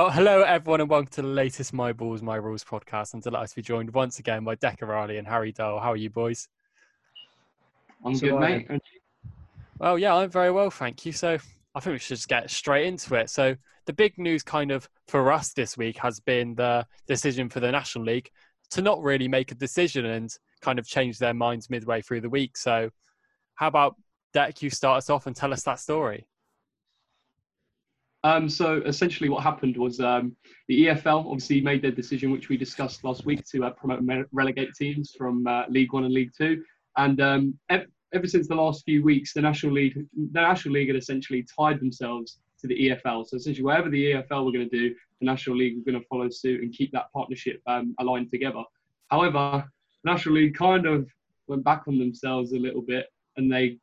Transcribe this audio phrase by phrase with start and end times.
[0.00, 3.12] Well, hello everyone, and welcome to the latest My Balls, My Rules podcast.
[3.12, 5.78] I'm delighted to be joined once again by Decker Riley and Harry Dole.
[5.78, 6.48] How are you, boys?
[8.02, 8.80] I'm So good, mate.
[9.78, 11.12] Well, yeah, I'm very well, thank you.
[11.12, 11.36] So
[11.74, 13.28] I think we should just get straight into it.
[13.28, 17.60] So the big news, kind of for us this week, has been the decision for
[17.60, 18.30] the National League
[18.70, 22.30] to not really make a decision and kind of change their minds midway through the
[22.30, 22.56] week.
[22.56, 22.88] So,
[23.56, 23.96] how about
[24.32, 24.62] Deck?
[24.62, 26.26] You start us off and tell us that story.
[28.22, 30.36] Um, so essentially, what happened was um,
[30.68, 34.26] the EFL obviously made their decision, which we discussed last week, to uh, promote and
[34.32, 36.62] relegate teams from uh, League One and League Two.
[36.96, 40.88] And um, ev- ever since the last few weeks, the National League, the National League
[40.88, 43.26] had essentially tied themselves to the EFL.
[43.26, 46.06] So essentially, whatever the EFL were going to do, the National League were going to
[46.08, 48.62] follow suit and keep that partnership um, aligned together.
[49.08, 49.64] However,
[50.04, 51.08] the National League kind of
[51.46, 53.06] went back on themselves a little bit,
[53.38, 53.78] and they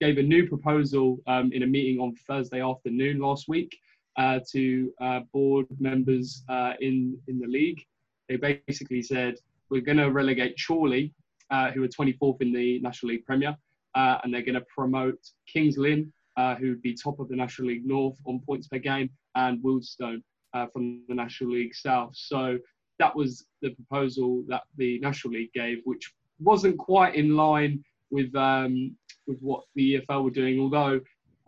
[0.00, 3.76] gave a new proposal um, in a meeting on Thursday afternoon last week
[4.18, 7.80] to uh, board members uh, in in the league.
[8.28, 9.36] They basically said
[9.70, 11.12] we're going to relegate Chorley,
[11.50, 13.56] uh, who are 24th in the National League Premier,
[13.94, 17.36] uh, and they're going to promote Kings Lynn, uh, who would be top of the
[17.36, 20.22] National League North on points per game, and Wealdstone
[20.54, 22.12] uh, from the National League South.
[22.14, 22.58] So
[22.98, 28.34] that was the proposal that the National League gave, which wasn't quite in line with
[28.34, 30.60] um, with what the EFL were doing.
[30.60, 31.00] Although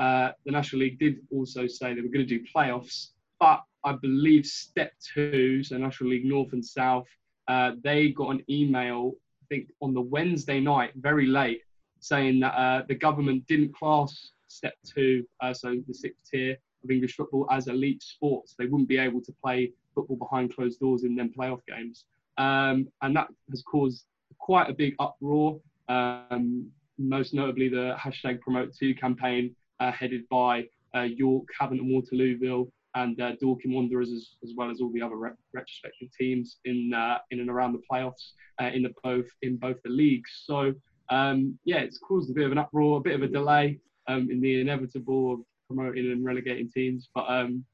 [0.03, 3.93] uh, the National League did also say they were going to do playoffs, but I
[3.93, 7.07] believe step two, so National League North and South,
[7.47, 11.63] uh, they got an email, I think on the Wednesday night, very late,
[12.01, 16.91] saying that uh, the government didn't class step two, uh, so the sixth tier of
[16.91, 18.55] English football, as elite sports.
[18.59, 22.07] They wouldn't be able to play football behind closed doors in them playoff games.
[22.39, 24.05] Um, and that has caused
[24.39, 25.61] quite a big uproar.
[25.89, 29.55] Um, most notably, the hashtag Promote Two campaign,
[29.91, 34.81] headed by uh, York, Havant, and Waterlooville, and uh, Dorking Wanderers, as, as well as
[34.81, 38.83] all the other re- retrospective teams in uh, in and around the playoffs uh, in
[38.83, 40.43] the both in both the leagues.
[40.45, 40.75] So
[41.09, 44.31] um, yeah, it's caused a bit of an uproar, a bit of a delay um,
[44.31, 47.09] in the inevitable of promoting and relegating teams.
[47.15, 47.65] But um,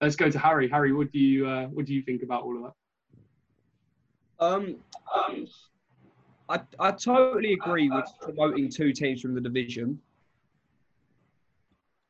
[0.00, 0.68] let's go to Harry.
[0.68, 2.72] Harry, what do you uh, what do you think about all of that?
[4.44, 4.76] Um,
[6.48, 10.00] I, I totally agree with promoting two teams from the division.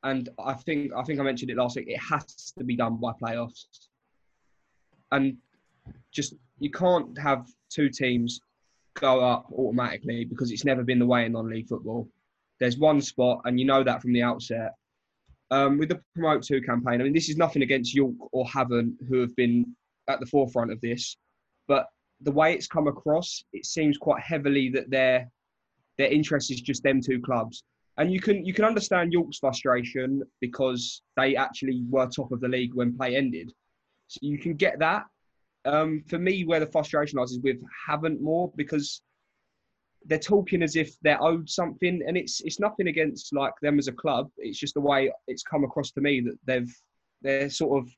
[0.04, 1.88] And I think I think I mentioned it last week.
[1.88, 3.66] It has to be done by playoffs.
[5.12, 5.36] And
[6.10, 8.40] just you can't have two teams
[8.94, 12.08] go up automatically because it's never been the way in non-league football.
[12.60, 14.74] There's one spot, and you know that from the outset.
[15.50, 18.94] Um, with the promote two campaign, I mean, this is nothing against York or Havant,
[19.06, 19.76] who have been
[20.08, 21.16] at the forefront of this,
[21.69, 21.88] but
[22.22, 25.30] the way it's come across, it seems quite heavily that their
[25.98, 27.64] their interest is just them two clubs.
[27.98, 32.48] And you can you can understand York's frustration because they actually were top of the
[32.48, 33.53] league when play ended.
[34.08, 35.04] So you can get that.
[35.64, 37.58] Um, for me, where the frustration lies is with
[37.88, 39.02] Havant more because
[40.06, 43.88] they're talking as if they're owed something, and it's it's nothing against like them as
[43.88, 44.31] a club.
[44.38, 46.75] It's just the way it's come across to me that they've
[47.20, 47.91] they're sort of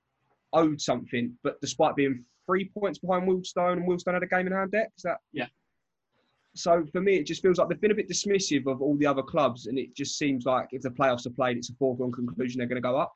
[0.52, 4.52] owed something, but despite being three points behind Wealdstone, and Wealdstone had a game in
[4.52, 4.90] hand deck.
[4.96, 5.18] Is that?
[5.32, 5.46] Yeah.
[6.54, 9.06] So for me, it just feels like they've been a bit dismissive of all the
[9.06, 12.12] other clubs, and it just seems like if the playoffs are played, it's a foregone
[12.12, 13.12] conclusion they're going to go up.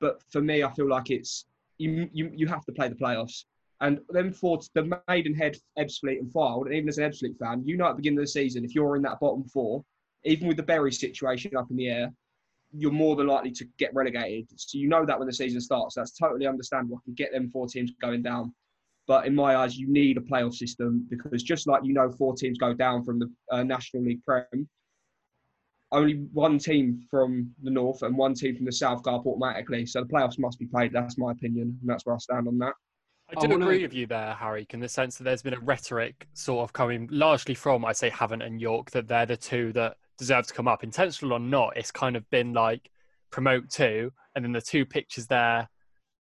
[0.00, 1.46] But for me, I feel like it's
[1.78, 3.44] you you, you have to play the playoffs.
[3.80, 7.76] And then for the Maidenhead, Ebbsfleet, and Fylde, and even as an Ebbsfleet fan, you
[7.76, 9.84] know at the beginning of the season, if you're in that bottom four,
[10.24, 12.12] even with the Bury situation up in the air,
[12.72, 14.48] you're more than likely to get relegated.
[14.56, 15.94] So you know that when the season starts.
[15.94, 16.98] That's totally understandable.
[16.98, 18.52] I can get them four teams going down.
[19.08, 22.34] But in my eyes, you need a playoff system because just like you know, four
[22.36, 24.68] teams go down from the uh, National League Prem,
[25.90, 29.86] only one team from the north and one team from the south go up automatically.
[29.86, 30.92] So the playoffs must be played.
[30.92, 32.74] That's my opinion, and that's where I stand on that.
[33.30, 35.54] I I do wanna- agree with you there, Harry, in the sense that there's been
[35.54, 39.36] a rhetoric sort of coming largely from, I'd say, Havant and York, that they're the
[39.36, 40.84] two that deserve to come up.
[40.84, 42.90] Intentional or not, it's kind of been like
[43.30, 45.68] promote two, and then the two pictures there,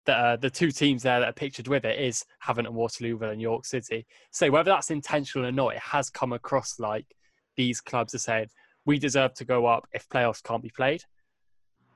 [0.06, 3.32] that uh, the two teams there that are pictured with it is Havant and Waterlooville
[3.32, 4.06] and York City.
[4.30, 7.06] So whether that's intentional or not, it has come across like
[7.56, 8.48] these clubs are saying
[8.84, 11.04] we deserve to go up if playoffs can't be played.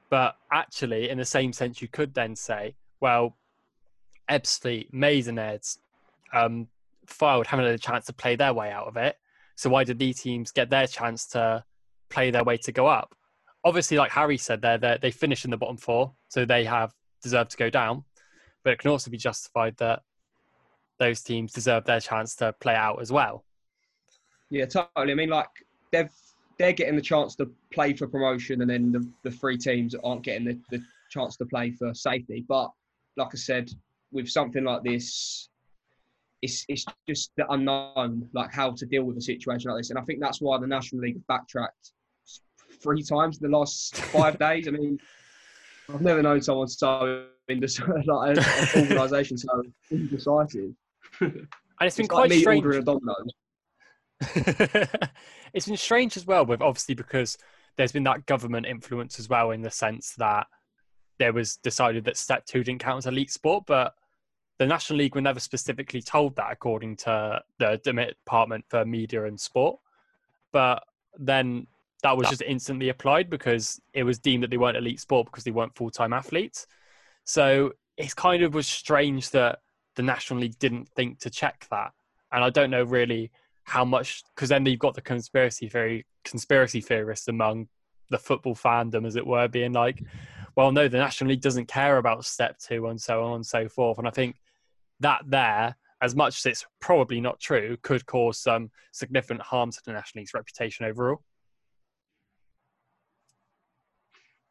[0.08, 3.36] But actually, in the same sense, you could then say, well,
[4.30, 5.78] Ebbsfleet, Maidenheads,
[6.32, 6.68] um,
[7.06, 9.16] Fylde haven't had a chance to play their way out of it.
[9.56, 11.64] So why did these teams get their chance to
[12.08, 13.14] play their way to go up?
[13.64, 16.92] Obviously, like Harry said, they they finish in the bottom four, so they have
[17.22, 18.04] deserved to go down.
[18.66, 20.02] But it can also be justified that
[20.98, 23.44] those teams deserve their chance to play out as well.
[24.50, 25.12] Yeah, totally.
[25.12, 25.46] I mean, like
[25.92, 26.10] they've
[26.58, 30.24] they're getting the chance to play for promotion, and then the, the three teams aren't
[30.24, 30.82] getting the, the
[31.12, 32.44] chance to play for safety.
[32.48, 32.72] But
[33.16, 33.70] like I said,
[34.10, 35.48] with something like this,
[36.42, 39.90] it's it's just the unknown, like how to deal with a situation like this.
[39.90, 41.92] And I think that's why the National League backtracked
[42.82, 44.66] three times in the last five days.
[44.66, 44.98] I mean,
[45.92, 50.72] I've never known someone so indecisive, like an organisation so indecisive.
[51.78, 52.64] And it's been It's quite like strange.
[52.64, 53.30] ordering a Domino's.
[55.52, 57.36] it's been strange as well, with obviously because
[57.76, 60.46] there's been that government influence as well, in the sense that
[61.18, 63.92] there was decided that step two didn't count as elite sport, but
[64.58, 69.38] the National League were never specifically told that, according to the Department for Media and
[69.38, 69.78] Sport.
[70.52, 70.82] But
[71.18, 71.66] then
[72.02, 75.44] that was just instantly applied because it was deemed that they weren't elite sport because
[75.44, 76.66] they weren't full time athletes.
[77.24, 79.60] So it's kind of was strange that
[79.96, 81.92] the National League didn't think to check that.
[82.32, 83.30] And I don't know really
[83.64, 87.68] how much because then you've got the conspiracy theory conspiracy theorists among
[88.10, 90.02] the football fandom, as it were, being like,
[90.56, 93.68] well, no, the National League doesn't care about step two and so on and so
[93.68, 93.98] forth.
[93.98, 94.36] And I think
[95.00, 99.80] that there, as much as it's probably not true, could cause some significant harm to
[99.84, 101.22] the National League's reputation overall.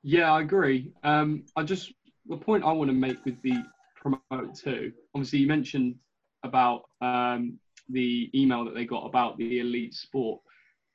[0.07, 0.91] Yeah, I agree.
[1.03, 1.91] Um, I just
[2.27, 3.63] the point I want to make with the
[3.95, 4.91] promote two.
[5.15, 5.95] Obviously, you mentioned
[6.43, 7.57] about um,
[7.89, 10.41] the email that they got about the elite sport.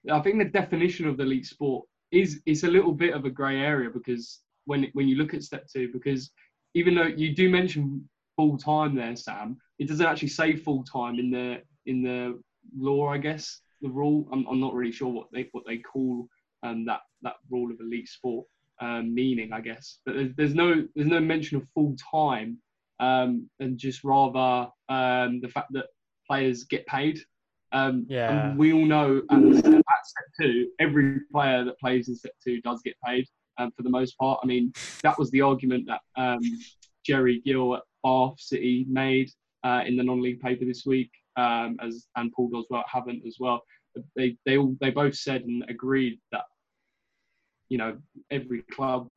[0.09, 3.31] I think the definition of the elite sport is it's a little bit of a
[3.31, 6.31] grey area because when when you look at step two, because
[6.75, 11.19] even though you do mention full time there, Sam, it doesn't actually say full time
[11.19, 12.41] in the in the
[12.79, 13.09] law.
[13.09, 14.29] I guess the rule.
[14.31, 16.29] I'm, I'm not really sure what they what they call
[16.63, 18.47] um, that that rule of elite sport
[18.81, 19.99] um, meaning, I guess.
[20.05, 22.59] But there's, there's no there's no mention of full time,
[22.99, 25.87] um, and just rather um, the fact that
[26.27, 27.21] players get paid.
[27.73, 28.55] Um, Yeah.
[28.57, 32.61] we all know at step, at step two, every player that plays in step two
[32.63, 33.27] does get paid
[33.59, 34.41] um, for the most part.
[34.43, 34.73] I mean,
[35.03, 36.41] that was the argument that um,
[37.05, 39.31] Jerry Gill at Bath City made
[39.63, 43.63] uh, in the non-league paper this week, um, as and Paul Doswell Havant as well.
[44.17, 46.45] They they all they both said and agreed that
[47.71, 47.97] you know
[48.31, 49.09] every club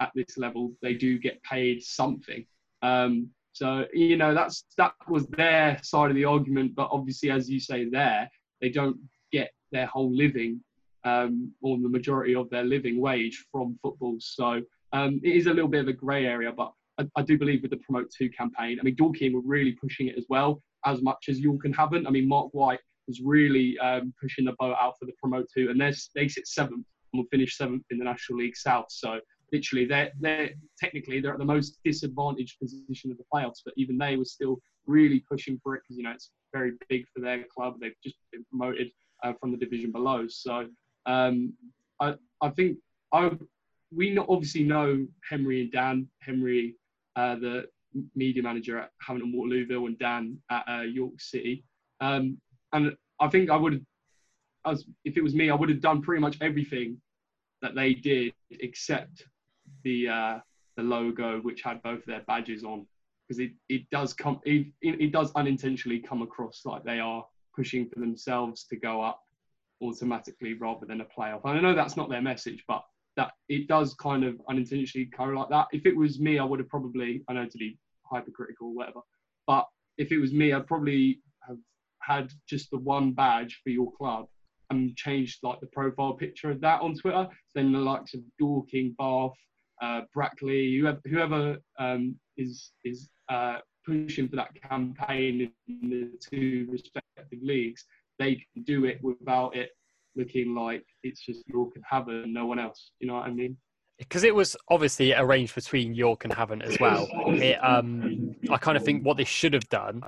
[0.00, 2.46] at this level they do get paid something.
[2.82, 7.50] Um, so you know that's that was their side of the argument, but obviously, as
[7.50, 8.30] you say, there
[8.60, 8.96] they don't
[9.32, 10.60] get their whole living
[11.04, 14.16] um, or the majority of their living wage from football.
[14.20, 14.62] So
[14.92, 17.62] um, it is a little bit of a grey area, but I, I do believe
[17.62, 21.02] with the Promote Two campaign, I mean Dorking were really pushing it as well as
[21.02, 22.06] much as York and Havant.
[22.06, 25.70] I mean Marc White was really um, pushing the boat out for the Promote Two,
[25.70, 28.86] and they're, they sit seventh will finish seventh in the National League South.
[28.88, 29.20] So
[29.52, 33.98] literally, they're they're technically they're at the most disadvantaged position of the playoffs, but even
[33.98, 37.44] they were still really pushing for it because you know it's very big for their
[37.54, 37.76] club.
[37.80, 38.90] They've just been promoted
[39.22, 40.26] uh, from the division below.
[40.28, 40.68] So
[41.06, 41.52] um,
[42.00, 42.78] I I think
[43.12, 43.30] I
[43.94, 46.74] we obviously know Henry and Dan Henry,
[47.16, 47.66] uh, the
[48.14, 51.64] media manager at Havant and Waterlooville, and Dan at uh, York City.
[52.00, 52.38] Um,
[52.72, 53.84] and I think I would,
[54.66, 57.00] as if it was me, I would have done pretty much everything
[57.62, 59.24] that they did except
[59.84, 60.38] the uh,
[60.76, 62.86] the logo, which had both their badges on,
[63.26, 67.24] because it, it does come it, it does unintentionally come across like they are
[67.54, 69.20] pushing for themselves to go up
[69.82, 71.40] automatically rather than a playoff.
[71.44, 72.84] And I know that's not their message, but
[73.16, 75.66] that it does kind of unintentionally go like that.
[75.72, 79.00] If it was me, I would have probably I know to be hypercritical or whatever,
[79.46, 79.66] but
[79.98, 81.58] if it was me, I'd probably have
[82.00, 84.28] had just the one badge for your club
[84.70, 87.28] and changed like the profile picture of that on Twitter.
[87.54, 89.32] Then the likes of Dorking, Bath,
[89.80, 96.66] uh, Brackley, whoever, whoever um, is is uh, pushing for that campaign in the two
[96.70, 97.84] respective leagues,
[98.18, 99.70] they can do it without it
[100.16, 102.90] looking like it's just York and Havant and no one else.
[102.98, 103.56] You know what I mean?
[103.98, 107.08] because it was obviously arranged between York and Havant as well.
[107.26, 110.02] It, um, I kind of think what they should have done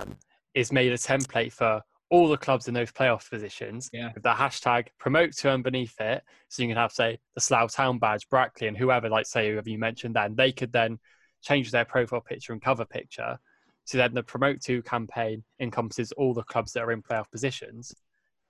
[0.53, 4.11] is made a template for all the clubs in those playoff positions Yeah.
[4.13, 6.23] with the hashtag promote two and beneath it.
[6.49, 9.69] So you can have, say, the Slough Town badge, Brackley, and whoever, like, say, whoever
[9.69, 10.99] you mentioned then, they could then
[11.41, 13.39] change their profile picture and cover picture.
[13.85, 17.95] So then the promote two campaign encompasses all the clubs that are in playoff positions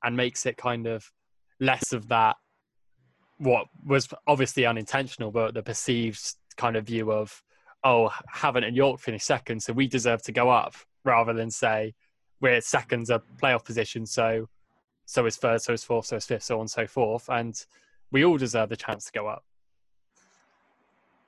[0.04, 1.10] and makes it kind of
[1.60, 2.36] less of that
[3.38, 6.20] what was obviously unintentional, but the perceived
[6.58, 7.44] kind of view of,
[7.84, 10.76] oh, Havant and York finished second, so we deserve to go up,
[11.06, 11.94] rather than say
[12.42, 14.50] we're seconds a playoff position, so
[15.06, 17.66] so is third, so is fourth, so is fifth, so on and so forth, and
[18.12, 19.44] we all deserve the chance to go up.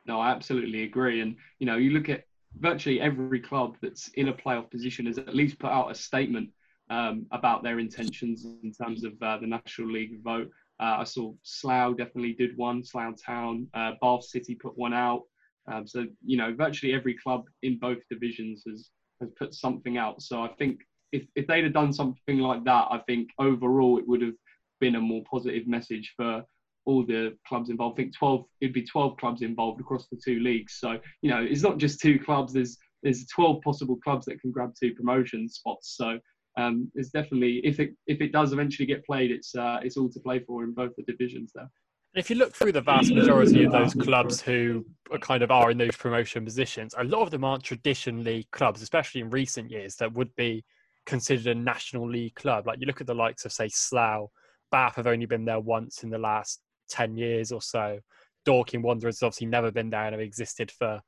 [0.05, 1.21] No, I absolutely agree.
[1.21, 2.25] And you know, you look at
[2.59, 6.49] virtually every club that's in a playoff position has at least put out a statement
[6.89, 10.49] um, about their intentions in terms of uh, the National League vote.
[10.79, 12.83] Uh, I saw Slough definitely did one.
[12.83, 15.23] Slough Town, uh, Bath City put one out.
[15.71, 18.89] Um, so you know, virtually every club in both divisions has
[19.21, 20.21] has put something out.
[20.21, 20.81] So I think
[21.13, 24.33] if if they'd have done something like that, I think overall it would have
[24.81, 26.43] been a more positive message for
[26.85, 27.97] all the clubs involved.
[27.97, 30.77] I think 12 it'd be 12 clubs involved across the two leagues.
[30.79, 32.51] So you know, it's not just two clubs.
[32.51, 35.95] There's there's 12 possible clubs that can grab two promotion spots.
[35.95, 36.19] So
[36.57, 40.09] um, it's definitely if it if it does eventually get played, it's uh, it's all
[40.09, 41.69] to play for in both the divisions there.
[42.15, 45.71] If you look through the vast majority of those clubs who are kind of are
[45.71, 49.95] in those promotion positions, a lot of them aren't traditionally clubs, especially in recent years,
[49.95, 50.63] that would be
[51.05, 52.67] considered a national league club.
[52.67, 54.29] Like you look at the likes of say Slough,
[54.71, 57.99] Bath have only been there once in the last ten years or so.
[58.45, 61.01] Dorking Wanderers has obviously never been there and have existed for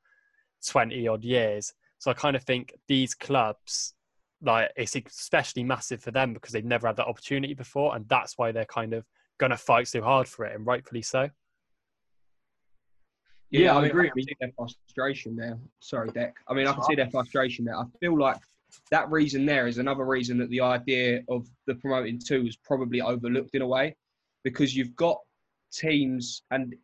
[0.66, 1.72] twenty odd years.
[1.98, 3.94] So I kind of think these clubs
[4.42, 8.36] like it's especially massive for them because they've never had that opportunity before, and that's
[8.36, 9.04] why they're kind of
[9.38, 11.28] going to fight so hard for it, and rightfully so.
[13.50, 14.08] Yeah, yeah I, I agree.
[14.08, 15.58] I can see their frustration there.
[15.80, 16.34] Sorry, Deck.
[16.48, 17.76] I mean, I can see their frustration there.
[17.76, 18.36] I feel like
[18.90, 23.00] that reason there is another reason that the idea of the promoting two is probably
[23.00, 23.96] overlooked in a way,
[24.44, 25.18] because you've got
[25.72, 26.74] teams, and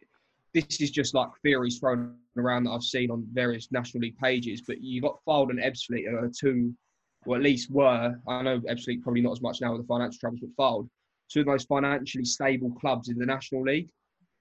[0.55, 4.63] this is just like theories thrown around that I've seen on various National League pages,
[4.67, 6.75] but you've got Fylde and Ebbsfleet are two
[7.27, 10.19] or at least were, I know Ebbsfleet probably not as much now with the financial
[10.19, 10.89] troubles, but Fylde,
[11.31, 13.89] two of the most financially stable clubs in the National League.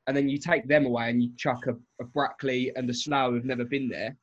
[0.07, 3.31] And then you take them away and you chuck a, a Brackley and a Slough
[3.31, 4.15] who've never been there.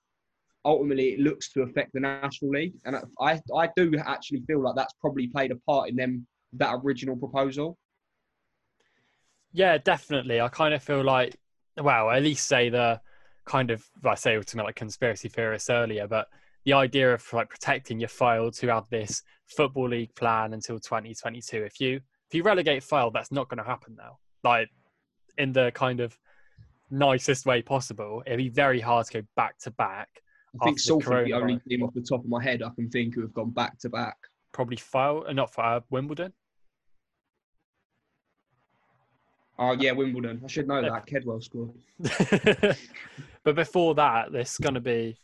[0.64, 2.74] Ultimately, it looks to affect the National League.
[2.84, 6.80] And I, I do actually feel like that's probably played a part in them, that
[6.82, 7.78] original proposal.
[9.52, 10.40] Yeah, definitely.
[10.40, 11.36] I kind of feel like,
[11.80, 13.00] well, at least say the
[13.46, 16.28] kind of, I say something like conspiracy theorists earlier, but
[16.64, 21.62] the idea of like protecting your Fylde to have this football league plan until 2022
[21.62, 24.68] if you if you relegate Fylde, that's not going to happen now like
[25.38, 26.18] in the kind of
[26.90, 30.08] nicest way possible it'd be very hard to go back to back
[30.60, 33.14] i think Salford the only team off the top of my head i can think
[33.14, 34.16] who have gone back to back
[34.52, 36.32] probably Fylde uh, not for uh, wimbledon
[39.58, 40.40] Oh yeah, Wimbledon.
[40.44, 41.06] I should know that.
[41.06, 41.72] Kedwell scored.
[43.44, 45.18] but before that, there's going to be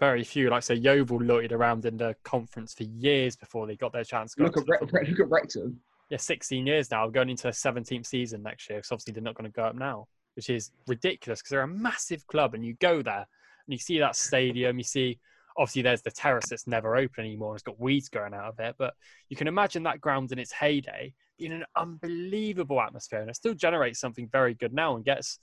[0.00, 0.48] very few.
[0.48, 4.34] Like say, Yeovil loitered around in the conference for years before they got their chance.
[4.38, 5.78] Look at, Re- look at Wrexham.
[6.08, 8.78] Yeah, 16 years now, going into a 17th season next year.
[8.78, 11.40] Because obviously they're not going to go up now, which is ridiculous.
[11.40, 13.26] Because they're a massive club, and you go there
[13.66, 14.78] and you see that stadium.
[14.78, 15.18] You see,
[15.56, 17.50] obviously, there's the terrace that's never open anymore.
[17.50, 18.94] And it's got weeds growing out of it, but
[19.28, 23.54] you can imagine that ground in its heyday in an unbelievable atmosphere, and it still
[23.54, 25.38] generates something very good now and gets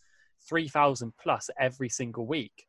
[0.48, 2.68] 3,000 plus every single week.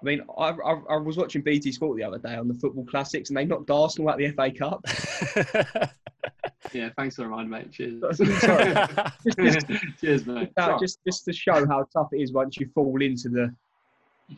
[0.00, 2.84] I mean, I, I, I, was watching BT Sport the other day on the football
[2.84, 4.84] classics, and they knocked Arsenal out the FA Cup.
[6.74, 7.72] yeah, thanks for the reminder, mate.
[7.72, 8.02] Cheers.
[8.18, 9.66] just, just,
[10.00, 10.52] Cheers, mate.
[10.78, 13.54] just, just to show how tough it is once you fall into the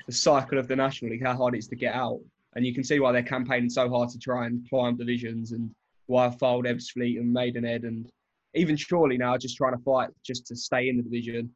[0.07, 2.21] the cycle of the National League, how hard it is to get out,
[2.55, 5.71] and you can see why they're campaigning so hard to try and climb divisions, and
[6.07, 8.09] why Fylde, Ebbsfleet, and Maidenhead, and
[8.55, 11.51] even Chorley now just trying to fight just to stay in the division.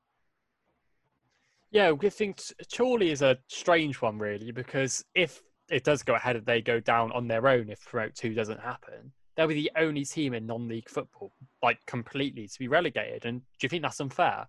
[1.70, 2.38] Yeah, I think
[2.74, 6.80] Chorley is a strange one, really, because if it does go ahead and they go
[6.80, 10.46] down on their own, if promote two doesn't happen, they'll be the only team in
[10.46, 13.24] non-league football, like completely, to be relegated.
[13.24, 14.46] And do you think that's unfair?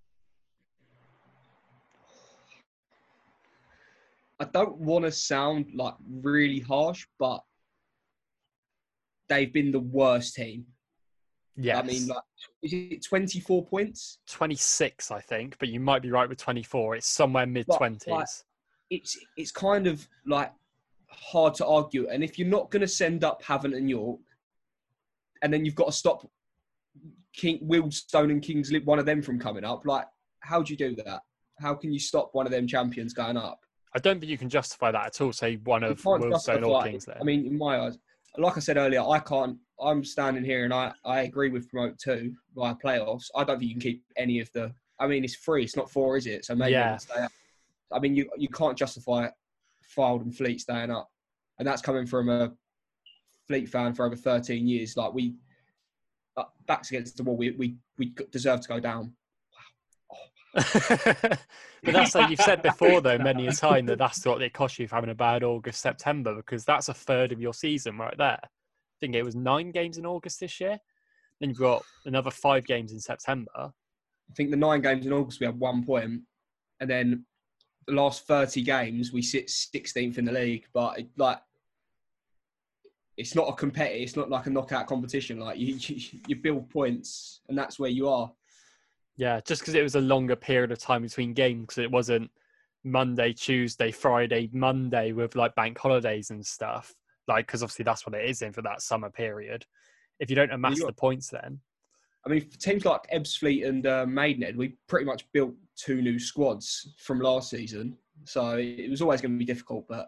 [4.44, 7.44] I don't want to sound like really harsh, but
[9.30, 10.66] they've been the worst team
[11.56, 12.24] yeah, I mean, like,
[12.64, 14.20] is it 24 points?
[14.28, 16.96] 26, I think, but you might be right with 24.
[16.96, 18.08] It's somewhere mid 20s.
[18.08, 18.28] Like,
[18.90, 20.52] it's it's kind of like
[21.08, 22.08] hard to argue.
[22.10, 24.20] And if you're not going to send up Havant and York,
[25.44, 26.28] and then you've got to stop
[27.34, 30.08] King Wealdstone and Kings one of them from coming up, like,
[30.40, 31.22] how do you do that?
[31.60, 33.63] How can you stop one of them champions going up?
[33.96, 35.32] I don't think you can justify that at all.
[35.32, 37.18] Say one of Wealdstone or Kings there.
[37.20, 37.98] I mean, in my eyes,
[38.38, 39.58] like I said earlier, I can't.
[39.82, 43.26] I'm standing here and I, I agree with promote two via playoffs.
[43.36, 44.74] I don't think you can keep any of the.
[45.00, 45.64] I mean, it's free.
[45.64, 46.46] It's not four, is it?
[46.46, 46.98] So maybe yeah.
[47.92, 49.28] I mean, you you can't justify
[49.96, 51.10] Fylde and Fleet staying up,
[51.60, 52.52] and that's coming from a
[53.48, 54.96] Fleet fan for over 13 years.
[54.98, 55.36] Like we,
[56.38, 57.38] uh, backs against the wall.
[57.38, 59.14] We we we deserve to go down.
[60.54, 61.40] But
[61.82, 64.88] that's like you've said before, though, many a time that that's what it costs you
[64.88, 68.40] for having a bad August, September, because that's a third of your season right there.
[68.44, 68.48] I
[69.00, 70.78] think it was nine games in August this year.
[71.40, 73.50] Then you've got another five games in September.
[73.56, 76.22] I think the nine games in August we had one point,
[76.80, 77.26] and then
[77.88, 80.66] the last thirty games we sit 16th in the league.
[80.72, 81.40] But it, like,
[83.18, 84.04] it's not a competitive.
[84.04, 85.40] It's not like a knockout competition.
[85.40, 88.32] Like you, you, you build points, and that's where you are.
[89.16, 92.32] Yeah, just because it was a longer period of time between games, because it wasn't
[92.84, 96.94] Monday, Tuesday, Friday, Monday with like bank holidays and stuff.
[97.28, 99.66] Like, because obviously that's what it is in for that summer period.
[100.20, 101.60] If you don't amass you the points, then
[102.26, 106.18] I mean, for teams like Ebbsfleet and uh, Maidenhead, we pretty much built two new
[106.20, 109.86] squads from last season, so it was always going to be difficult.
[109.90, 110.08] But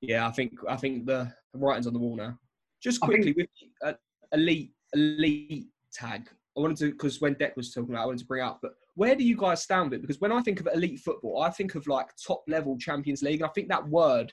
[0.00, 2.38] yeah, I think I think the writing's on the wall now.
[2.80, 3.48] Just I think- quickly with
[3.84, 3.94] uh,
[4.32, 6.28] elite elite tag,
[6.58, 8.58] I wanted to because when Deck was talking about, I wanted to bring up.
[8.60, 10.00] But where do you guys stand with?
[10.00, 13.40] Because when I think of elite football, I think of like top level Champions League.
[13.40, 14.32] And I think that word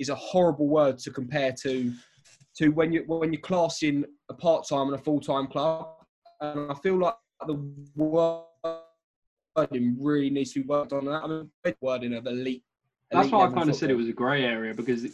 [0.00, 1.92] is a horrible word to compare to
[2.56, 5.86] to when you when you're classing a part time and a full time club.
[6.40, 7.14] And I feel like
[7.46, 7.54] the
[7.94, 8.44] wording
[10.00, 11.04] really needs to be worked on.
[11.04, 11.50] That I mean,
[11.80, 12.64] wording of elite.
[13.12, 15.06] That's elite why I kind of said it was a grey area because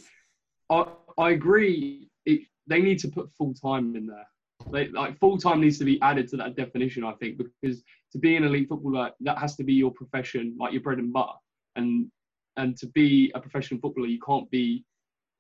[0.70, 0.86] I
[1.18, 2.08] I agree.
[2.24, 4.26] It, they need to put full time in there.
[4.66, 7.04] Like full time needs to be added to that definition.
[7.04, 7.82] I think because
[8.12, 11.12] to be an elite footballer, that has to be your profession, like your bread and
[11.12, 11.32] butter.
[11.76, 12.10] And
[12.56, 14.84] and to be a professional footballer, you can't be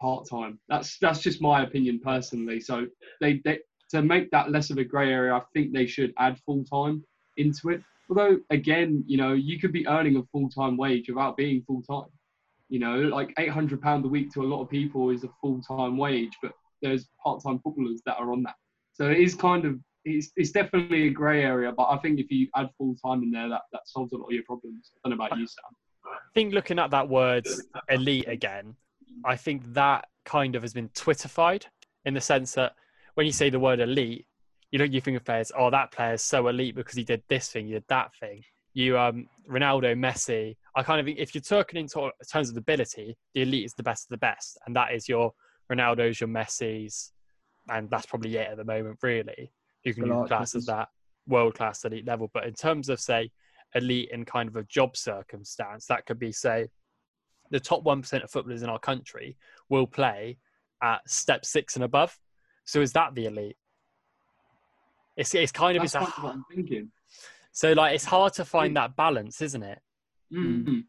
[0.00, 0.58] part time.
[0.68, 2.60] That's that's just my opinion personally.
[2.60, 2.86] So
[3.20, 3.58] they, they
[3.90, 7.04] to make that less of a grey area, I think they should add full time
[7.36, 7.82] into it.
[8.08, 11.82] Although again, you know, you could be earning a full time wage without being full
[11.82, 12.10] time.
[12.68, 15.30] You know, like eight hundred pound a week to a lot of people is a
[15.40, 18.56] full time wage, but there's part time footballers that are on that.
[18.96, 22.30] So it is kind of it's, it's definitely a grey area, but I think if
[22.30, 24.92] you add full time in there, that, that solves a lot of your problems.
[25.04, 25.64] I don't know about you, Sam.
[26.06, 27.46] I think looking at that word
[27.90, 28.76] elite again,
[29.24, 31.64] I think that kind of has been Twitterfied
[32.04, 32.74] in the sense that
[33.14, 34.26] when you say the word elite,
[34.70, 37.22] you don't you think of players, oh, that player is so elite because he did
[37.28, 38.42] this thing, he did that thing.
[38.72, 43.16] You um Ronaldo, Messi, I kind of think if you're talking in terms of ability,
[43.34, 44.58] the elite is the best of the best.
[44.66, 45.32] And that is your
[45.70, 47.12] Ronaldo's, your Messi's,
[47.68, 49.52] and that's probably it at the moment, really.
[49.84, 50.88] You can class as that
[51.26, 52.30] world class elite level.
[52.32, 53.30] But in terms of say
[53.74, 56.68] elite in kind of a job circumstance, that could be say
[57.50, 59.36] the top one percent of footballers in our country
[59.68, 60.38] will play
[60.82, 62.16] at step six and above.
[62.64, 63.56] So is that the elite?
[65.16, 66.90] It's it's kind of That's it's a, what I'm thinking.
[67.52, 69.78] so like it's hard to find that balance, isn't it?
[70.32, 70.84] Mm.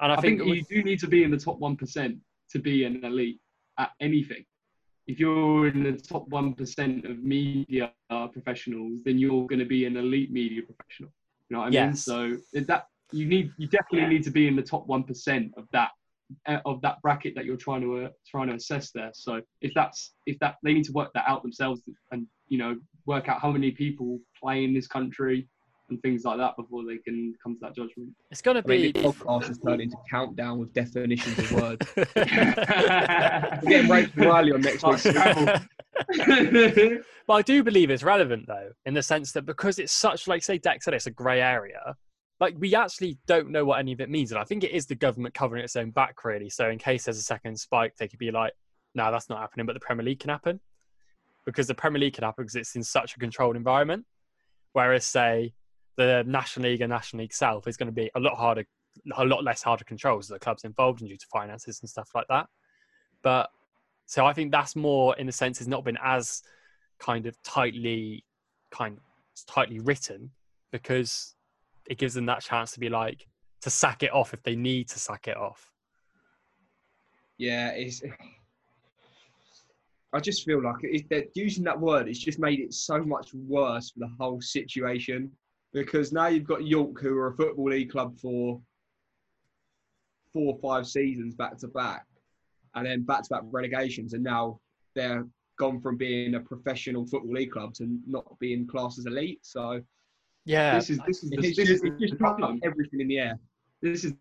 [0.00, 2.16] And I, I, think, think, you do need to be in the top one percent
[2.50, 3.40] to be an elite
[3.78, 4.44] at anything.
[5.08, 7.92] If you're in the top one percent of media
[8.32, 11.10] professionals, then you're going to be an elite media professional.
[11.48, 11.96] You know what I mean?
[11.96, 15.66] So that you need, you definitely need to be in the top one percent of
[15.72, 15.90] that
[16.46, 19.10] uh, of that bracket that you're trying to uh, trying to assess there.
[19.14, 21.80] So if that's if that they need to work that out themselves
[22.12, 25.48] and you know work out how many people play in this country
[25.90, 28.10] and things like that before they can come to that judgment.
[28.30, 28.94] it's going to I mean, be.
[29.00, 31.86] the podcast has turned into countdown with definitions of words.
[31.96, 35.04] We're Well, getting Rachel Riley on next week's
[37.26, 40.42] But I do believe it's relevant though, in the sense that because it's such, like
[40.42, 41.96] say Dex said, it's a grey area.
[42.40, 44.86] Like we actually don't know what any of it means, and I think it is
[44.86, 46.48] the government covering its own back, really.
[46.48, 48.52] So in case there's a second spike, they could be like,
[48.94, 50.60] "No, that's not happening," but the Premier League can happen
[51.44, 54.06] because the Premier League can happen because it's in such a controlled environment.
[54.72, 55.52] Whereas, say,
[55.98, 58.64] the National League and National League South is going to be a lot harder,
[59.16, 62.10] a lot less hard to control, the clubs involved and due to finances and stuff
[62.14, 62.46] like that.
[63.22, 63.50] But
[64.06, 66.42] so I think that's more in the sense it's not been as
[67.00, 68.24] kind of tightly
[68.70, 69.02] kind of
[69.46, 70.30] tightly written
[70.70, 71.34] because
[71.90, 73.26] it gives them that chance to be like
[73.62, 75.72] to sack it off if they need to sack it off.
[77.38, 78.02] Yeah, it's.
[80.12, 83.34] I just feel like it, that using that word, it's just made it so much
[83.34, 85.30] worse for the whole situation.
[85.72, 88.60] Because now you've got York, who are a football league club for
[90.32, 92.06] four or five seasons back to back,
[92.74, 94.60] and then back to back relegations, and now
[94.94, 95.26] they're
[95.58, 99.40] gone from being a professional football league club to not being classed as elite.
[99.42, 99.82] So
[100.44, 102.60] Yeah, this is this is the, it's this just, is it's the just problem.
[102.62, 103.38] everything in the air.
[103.82, 104.14] This is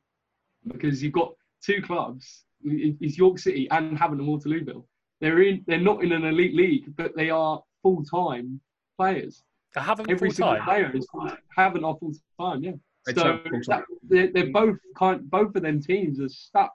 [0.68, 1.34] because you've got
[1.64, 2.44] two clubs.
[2.64, 4.84] it- It's York City and Havant and Waterlooville.
[5.22, 5.64] They're in.
[5.68, 8.60] They're not in an elite league, but they are full time
[8.98, 9.44] players.
[9.78, 10.64] I haven't Every single time.
[10.66, 11.08] player is
[11.58, 12.64] Havant are full time.
[12.64, 12.72] Yeah.
[13.08, 13.14] So
[13.68, 15.30] that, they're, they're both kind.
[15.30, 16.72] Both of them teams are stuck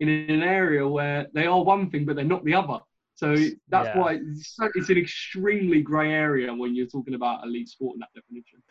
[0.00, 2.78] in an area where they are one thing, but they're not the other.
[3.14, 3.34] So
[3.68, 3.98] that's Yeah.
[3.98, 8.10] why it's, it's an extremely grey area when you're talking about elite sport in that
[8.14, 8.62] definition.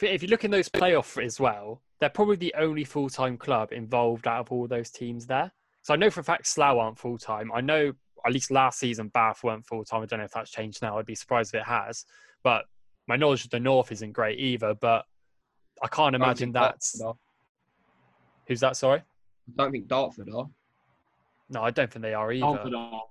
[0.00, 3.38] If- If you look in those playoff as well, they're probably the only full time
[3.38, 5.52] club involved out of all those teams there.
[5.82, 7.52] So I know for a fact Slough aren't full time.
[7.54, 7.92] I know
[8.26, 10.02] at least last season Bath weren't full time.
[10.02, 10.98] I don't know if that's changed now.
[10.98, 12.04] I'd be surprised if it has.
[12.42, 12.64] But
[13.06, 14.74] my knowledge of the North isn't great either.
[14.74, 15.04] But
[15.82, 17.18] I can't imagine think that's Dartford
[18.46, 18.76] who's that.
[18.76, 20.48] Sorry, I don't think Dartford are.
[21.50, 22.46] no, I don't think they are either.
[22.46, 23.02] Dartford are.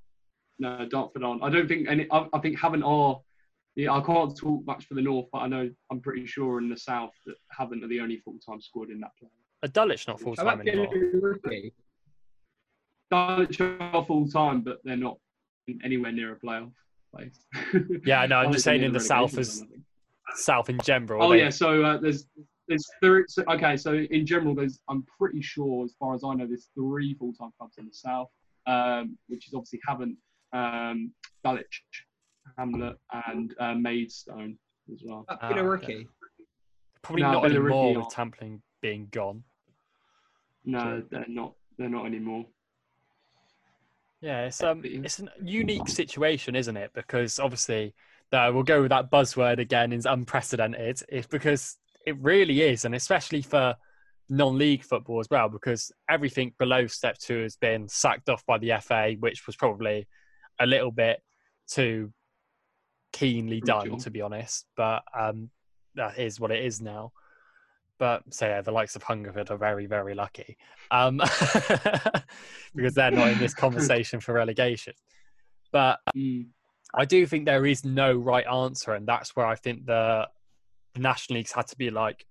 [0.59, 1.43] No, Dartford aren't.
[1.43, 2.07] I don't think any.
[2.11, 3.19] I, I think Havant are.
[3.75, 6.69] Yeah, I can't talk much for the north, but I know I'm pretty sure in
[6.69, 9.29] the south that Havant are the only full-time squad in that play.
[9.63, 11.39] Are Dulwich not full-time about anymore?
[11.43, 11.73] Billy
[13.09, 15.17] Dulwich are full time, but they're not
[15.83, 16.71] anywhere near a playoff
[17.13, 17.39] place.
[18.05, 19.72] Yeah, no, I'm just saying in the the south relegation as zone, I think.
[20.35, 21.23] South in general.
[21.23, 22.27] Oh they- yeah, so uh, there's
[22.67, 23.23] there's three.
[23.27, 26.69] So, okay, so in general, there's I'm pretty sure, as far as I know, there's
[26.75, 28.29] three full-time clubs in the south,
[28.67, 30.15] um, which is obviously Havant,
[30.53, 31.11] um,
[31.43, 31.83] Dulwich,
[32.57, 32.95] Hamlet,
[33.27, 34.57] and uh, Maidstone
[34.91, 35.25] as well.
[35.27, 35.65] How Ah, about okay.
[35.95, 36.07] Ricky?
[37.01, 38.33] probably No, not Billericay anymore with aren't.
[38.33, 39.43] Tamplin being gone.
[40.63, 41.53] No, they're not.
[41.77, 42.45] They're not anymore.
[44.21, 45.01] Yeah, it's um, yeah.
[45.03, 46.91] it's a unique situation, isn't it?
[46.93, 47.93] Because obviously,
[48.33, 49.93] uh, we'll go with that buzzword again.
[49.93, 51.01] Is unprecedented.
[51.09, 53.75] It's because it really is, and especially for
[54.29, 58.73] non-league football as well, because everything below step two has been sacked off by the
[58.81, 60.07] FA, which was probably
[60.59, 61.21] a little bit
[61.67, 62.11] too
[63.11, 64.65] keenly done, to be honest.
[64.75, 65.49] But um,
[65.95, 67.11] that is what it is now.
[67.99, 70.57] But so yeah, the likes of Hungerford are very, very lucky
[70.91, 71.17] um,
[72.75, 74.93] because they're not in this conversation for relegation.
[75.71, 76.47] But Mm.
[76.93, 80.27] I do think there is no right answer, and that's where I think the
[80.95, 82.25] national leagues had to be like,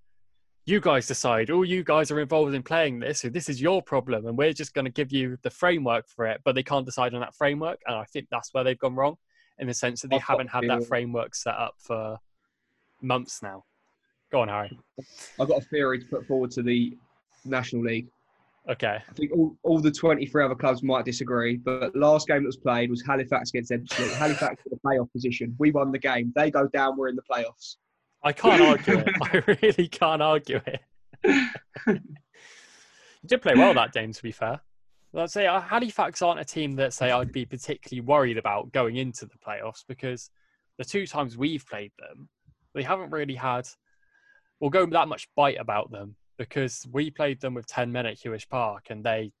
[0.65, 1.49] you guys decide.
[1.49, 4.53] All you guys are involved in playing this, so this is your problem, and we're
[4.53, 6.39] just going to give you the framework for it.
[6.45, 9.17] But they can't decide on that framework, and I think that's where they've gone wrong,
[9.59, 12.17] in the sense that they haven't had that framework set up for
[13.01, 13.65] months now.
[14.31, 14.79] Go on, Harry.
[15.39, 16.97] I've got a theory to put forward to the
[17.43, 18.07] National League.
[18.69, 18.97] Okay.
[19.07, 22.57] I think all, all the 23 other clubs might disagree, but last game that was
[22.57, 24.13] played was Halifax against Ebbsfleet.
[24.15, 25.53] Halifax in the playoff position.
[25.59, 26.31] We won the game.
[26.35, 27.75] They go down, we're in the playoffs.
[28.23, 29.09] I can't argue it.
[29.21, 30.81] I really can't argue it.
[31.87, 31.99] you
[33.25, 34.61] did play well that game, to be fair.
[35.15, 38.95] I'd say uh, Halifax aren't a team that say I'd be particularly worried about going
[38.95, 40.29] into the playoffs because
[40.77, 42.29] the two times we've played them,
[42.73, 43.67] they haven't really had,
[44.59, 48.17] we'll go that much bite about them because we played them with 10 men at
[48.19, 49.31] Huish Park and they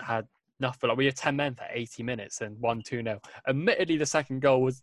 [0.00, 0.26] had
[0.60, 0.88] nothing.
[0.88, 3.20] Like we had 10 men for 80 minutes and 1 2 0.
[3.48, 4.82] Admittedly, the second goal was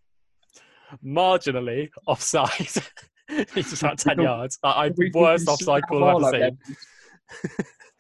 [1.04, 2.50] marginally offside.
[3.30, 4.60] it's just about 10 yards.
[4.64, 6.50] I, I We- we- worst we offside call I've Harlow ever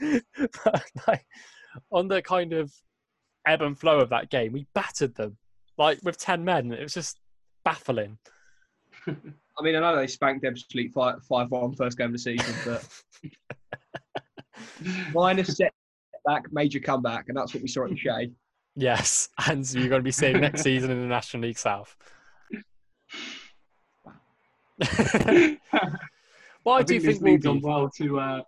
[0.01, 0.21] seen.
[0.63, 1.25] but like,
[1.91, 2.71] on the kind of
[3.47, 5.37] ebb and flow of that game, we battered them
[5.77, 6.71] like with 10 men.
[6.71, 7.19] It was just
[7.63, 8.17] baffling.
[9.57, 12.55] I mean, I know they spanked Ebbsfleet 5 5 1 first game of the season,
[12.65, 12.87] but
[15.13, 18.31] minus setback, major comeback, and that's what we saw at the Shay.
[18.75, 21.95] Yes, and you're going to be seeing next season in the National League South.
[26.65, 28.41] well, I, I do think think we'll leads on well to uh,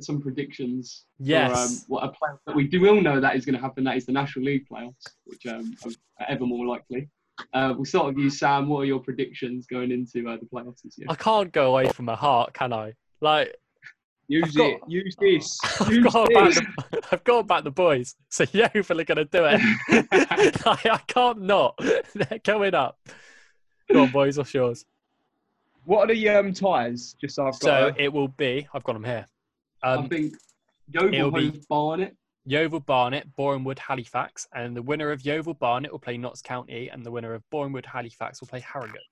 [0.00, 1.04] some predictions.
[1.18, 1.52] Yes.
[1.52, 3.84] For, um, what a play that we do all know that is going to happen.
[3.84, 7.08] That is the National League playoffs, which um, are ever more likely.
[7.52, 8.68] Uh, we'll start with you, Sam.
[8.68, 11.06] What are your predictions going into uh, the playoffs this year?
[11.10, 12.94] I can't go away from my heart, can I?
[13.20, 13.54] Like,
[14.30, 14.80] Use got- it.
[14.88, 15.58] Use this.
[15.80, 16.56] I've Use got, this.
[16.56, 18.14] the, I've got back the boys.
[18.28, 19.60] So Yeovil are going to do it.
[20.66, 21.78] I, I can't not.
[22.14, 22.98] They're going up.
[23.90, 24.36] Go on, boys.
[24.36, 24.84] What's yours?
[25.84, 27.16] What are the um, ties?
[27.18, 27.62] Just so I've got.
[27.62, 28.68] So a- it will be.
[28.74, 29.26] I've got them here.
[29.82, 30.34] Um, I think
[30.92, 32.14] it'll be- hosts Barnet.
[32.48, 36.88] Yeovil Barnet, Boreham Wood Halifax, and the winner of Yeovil Barnet will play Notts County,
[36.88, 39.02] and the winner of Boreham Wood Halifax will play Harrogate.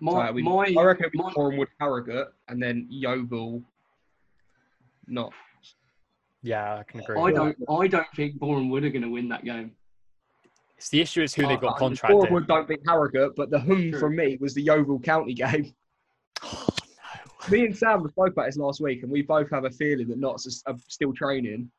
[0.00, 3.62] My, Right, we- my, I reckon my, Boreham Wood Harrogate and then Yeovil.
[5.06, 5.32] Not.
[6.42, 7.20] Yeah, I can agree.
[7.20, 7.56] I don't.
[7.68, 9.72] I don't think Boreham Wood are going to win that game.
[10.78, 12.16] It's the issue is who they've got contracted.
[12.16, 14.00] Boreham Wood don't beat Harrogate, but the hum True.
[14.00, 15.74] from me was the Yeovil County game.
[17.50, 20.18] Me and Sam spoke about this last week, and we both have a feeling that
[20.18, 21.70] Notts are still training.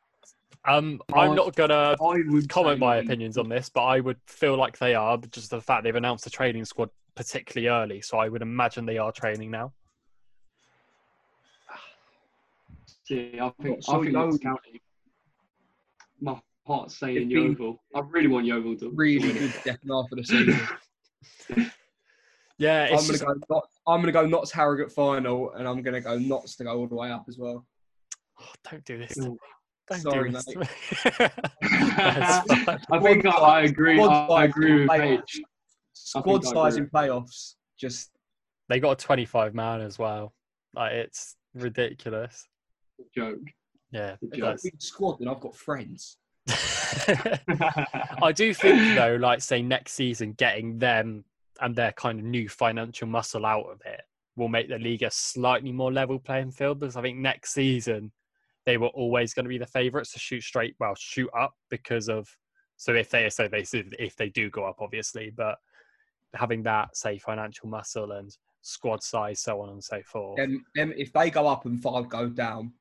[0.65, 4.17] Um, I'm I- not gonna I would comment my opinions on this, but I would
[4.27, 8.17] feel like they are, just the fact they've announced the training squad particularly early, so
[8.17, 9.73] I would imagine they are training now.
[13.09, 13.83] Yeah, I think.
[13.83, 14.81] So I think Yeovil- Notts County.
[16.21, 17.81] My heart's saying It'd Yeovil.
[17.93, 21.71] I really want Yeovil to Really win good second half of the season.
[22.57, 23.33] Yeah, I'm gonna just, go.
[23.49, 26.87] Notts, I'm gonna go Notts Harrogate final, and I'm gonna go Notts to go all
[26.87, 27.65] the way up as well.
[28.39, 29.17] oh, don't do this.
[29.17, 29.37] Ooh.
[29.89, 30.57] Don't Sorry, do this mate.
[30.57, 30.67] me.
[31.97, 32.79] That's fine.
[32.91, 33.95] I think I, I agree.
[33.97, 35.17] Squad I, I size agree in with playoffs.
[35.17, 35.41] Paige.
[35.93, 38.11] Squad I size in playoffs, just
[38.69, 40.33] They got a 25 man as well.
[40.73, 42.47] Like it's ridiculous.
[43.15, 43.39] Joke.
[43.91, 44.51] Yeah, Good it job.
[44.53, 44.61] does.
[44.63, 46.17] big squad, and I've got friends.
[46.47, 51.25] I do think though, like say next season, getting them
[51.63, 54.01] and their kind of new financial muscle out of it
[54.35, 56.79] will make the league a slightly more level playing field.
[56.79, 58.11] Because I think next season
[58.65, 62.09] they were always going to be the favourites to shoot straight, well, shoot up because
[62.09, 62.27] of.
[62.75, 65.57] So if they so they if they do go up, obviously, but
[66.33, 70.39] having that say financial muscle and squad size, so on and so forth.
[70.39, 72.73] And if they go up and five go down,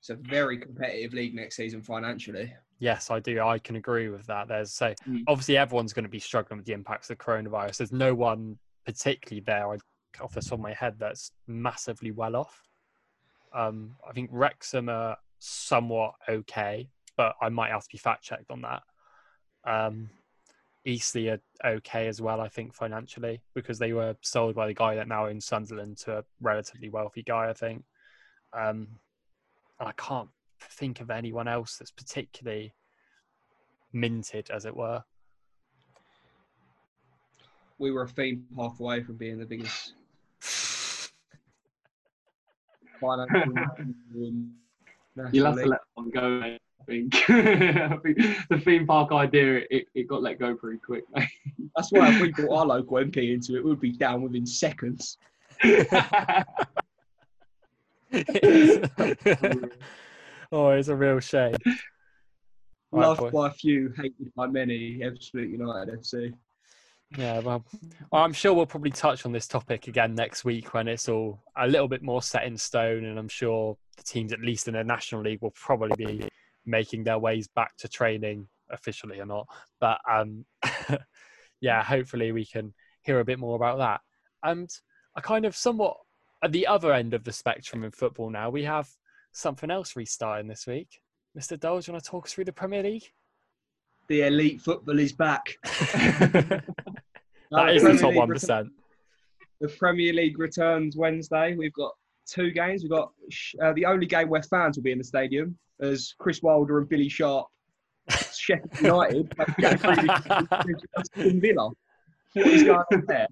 [0.00, 2.52] it's a very competitive league next season financially.
[2.80, 3.40] Yes, I do.
[3.42, 4.48] I can agree with that.
[4.48, 5.22] There's so Mm.
[5.28, 7.76] obviously everyone's going to be struggling with the impacts of coronavirus.
[7.76, 9.78] There's no one particularly there I-
[10.20, 12.66] off the top of my head that's massively well off.
[13.52, 18.50] Um, I think Wrexham are somewhat okay, but I might have to be fact checked
[18.50, 18.82] on that.
[19.64, 20.10] Um,
[20.86, 21.28] Eastleigh
[21.62, 25.06] are okay as well, I think financially, because they were sold by the guy that
[25.08, 27.84] now owns Sunderland to a relatively wealthy guy, I think.
[28.54, 28.98] Um,
[29.78, 30.30] and I can't
[30.64, 32.72] think of anyone else that's particularly
[33.92, 35.02] minted, as it were.
[37.78, 39.94] We were a theme park away from being the biggest
[43.00, 43.54] financial.
[44.14, 44.52] in
[45.16, 46.60] National You'll have to let one go, mate.
[46.80, 47.14] I think.
[47.30, 48.16] I think
[48.48, 51.04] the theme park idea it, it got let go pretty quick.
[51.14, 51.28] mate.
[51.76, 55.18] That's why if we brought our local MP into it, we'd be down within seconds.
[60.52, 61.56] oh, it's a real shame.
[62.92, 63.30] Right, Loved boy.
[63.30, 65.02] by a few, hated by many.
[65.04, 66.32] Absolute United FC.
[67.16, 67.64] Yeah, well,
[68.12, 71.66] I'm sure we'll probably touch on this topic again next week when it's all a
[71.66, 74.84] little bit more set in stone, and I'm sure the teams, at least in the
[74.84, 76.28] National League, will probably be
[76.66, 79.48] making their ways back to training officially or not.
[79.80, 80.44] But um,
[81.60, 84.00] yeah, hopefully we can hear a bit more about that.
[84.42, 84.70] And
[85.16, 85.96] I kind of somewhat
[86.42, 88.88] at the other end of the spectrum in football now, we have
[89.32, 91.00] something else restarting this week.
[91.38, 91.58] Mr.
[91.58, 93.04] Dole, do you want to talk us through the Premier League?
[94.08, 95.56] The elite football is back.
[95.64, 96.64] that
[97.52, 98.28] No, is the top one.
[99.60, 101.54] The Premier League returns Wednesday.
[101.54, 101.92] We've got
[102.26, 102.82] two games.
[102.82, 103.12] We've got
[103.62, 106.88] uh, the only game where fans will be in the stadium as Chris Wilder and
[106.88, 107.46] Billy Sharp,
[108.34, 109.32] Sheffield United,
[111.40, 111.70] Villa.
[112.34, 113.28] What is going on there?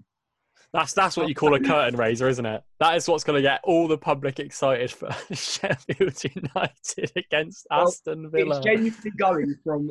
[0.73, 2.63] That's that's what you call a curtain raiser, isn't it?
[2.79, 7.87] That is what's going to get all the public excited for Sheffield United against Well,
[7.87, 8.57] Aston Villa.
[8.57, 9.91] It's genuinely going from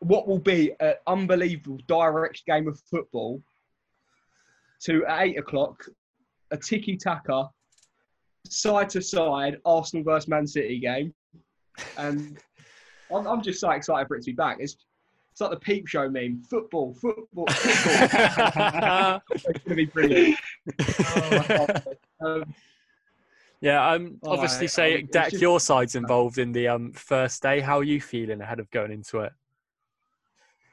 [0.00, 3.40] what will be an unbelievable direct game of football
[4.82, 5.84] to at eight o'clock
[6.50, 7.48] a tiki taka
[8.48, 11.14] side to side Arsenal versus Man City game,
[11.96, 12.38] and
[13.14, 14.56] I'm, I'm just so excited for it to be back.
[14.58, 14.76] It's
[15.32, 19.22] it's like the peep show meme: football, football, football.
[19.30, 20.38] it's going to be brilliant.
[22.20, 22.54] um,
[23.62, 26.68] yeah, um, Oh, obviously, I- say I- it's Deck, just- your side's involved in the
[26.68, 27.60] um first day.
[27.60, 29.32] How are you feeling ahead of going into it?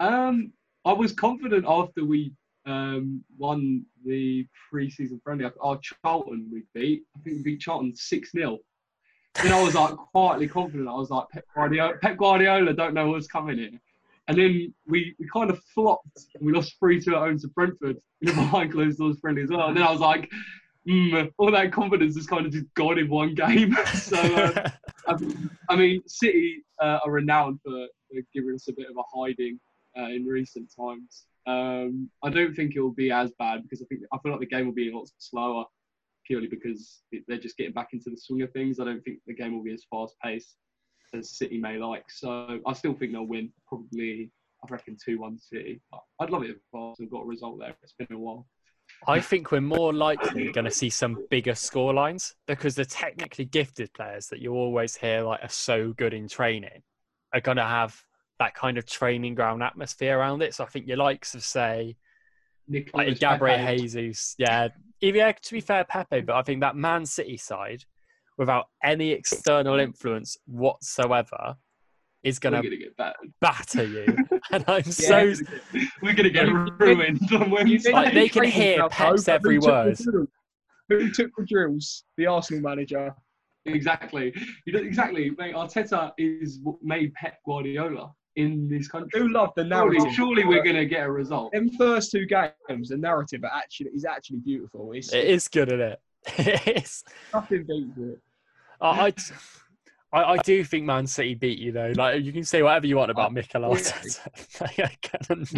[0.01, 0.51] Um,
[0.85, 2.33] I was confident after we
[2.65, 5.49] um, won the pre-season friendly.
[5.61, 7.03] Our Charlton we beat.
[7.17, 8.59] I think we beat Charlton six 0
[9.41, 10.87] Then I was like quietly confident.
[10.89, 11.93] I was like Pep Guardiola.
[12.01, 13.71] Pep Guardiola don't know what's coming here.
[14.29, 16.25] And then we, we kind of flopped.
[16.35, 19.41] And we lost three two at home to Brentford in a behind closed doors friendly
[19.41, 19.67] as well.
[19.67, 20.29] And then I was like,
[20.87, 23.75] mm, all that confidence is kind of just gone in one game.
[23.93, 24.17] so.
[24.17, 24.69] Uh,
[25.69, 29.59] I- mean, City uh, are renowned for, for giving us a bit of a hiding
[29.97, 31.25] uh, in recent times.
[31.47, 34.41] Um, I don't think it will be as bad because I think I feel like
[34.41, 35.65] the game will be a lot slower,
[36.27, 38.79] purely because they're just getting back into the swing of things.
[38.79, 40.57] I don't think the game will be as fast paced
[41.13, 42.09] as City may like.
[42.09, 43.51] So I still think they'll win.
[43.67, 44.31] Probably,
[44.63, 45.81] I reckon two one City.
[46.19, 47.75] I'd love it if Arsenal got a result there.
[47.83, 48.47] It's been a while.
[49.07, 53.45] I think we're more likely going to see some bigger score lines because the technically
[53.45, 56.81] gifted players that you always hear like are so good in training
[57.33, 58.03] are going to have
[58.39, 60.55] that kind of training ground atmosphere around it.
[60.55, 61.97] So I think your likes of say
[62.67, 63.81] Nicolas like Gabriel Pepe.
[63.81, 64.69] Jesus, yeah,
[65.01, 67.85] even yeah, to be fair, Pepe, but I think that Man City side,
[68.39, 71.57] without any external influence whatsoever,
[72.23, 74.17] is going to batter you.
[74.51, 75.31] And I'm so
[76.01, 76.47] We're gonna get
[76.79, 77.19] ruined.
[77.31, 80.27] Like, they can hear Pep's every who took the word.
[80.89, 82.03] Who took the drills?
[82.17, 83.13] The Arsenal manager.
[83.65, 84.33] Exactly.
[84.65, 85.29] You know, exactly.
[85.37, 89.19] Mate, Arteta is what made Pep Guardiola in this country.
[89.19, 90.01] Who loved the narrative?
[90.13, 91.51] Surely, surely we're going to get a result.
[91.51, 94.93] Them first two games, the narrative actually is actually beautiful.
[94.93, 95.99] It's, it is good, isn't it?
[96.37, 98.19] It's, nothing beats it.
[98.81, 99.13] I,
[100.11, 101.93] I, I do think Man City beat you though.
[101.95, 103.67] Like you can say whatever you want about I- Mikel yeah.
[103.67, 104.27] Arteta.
[104.61, 105.53] Like, I cannot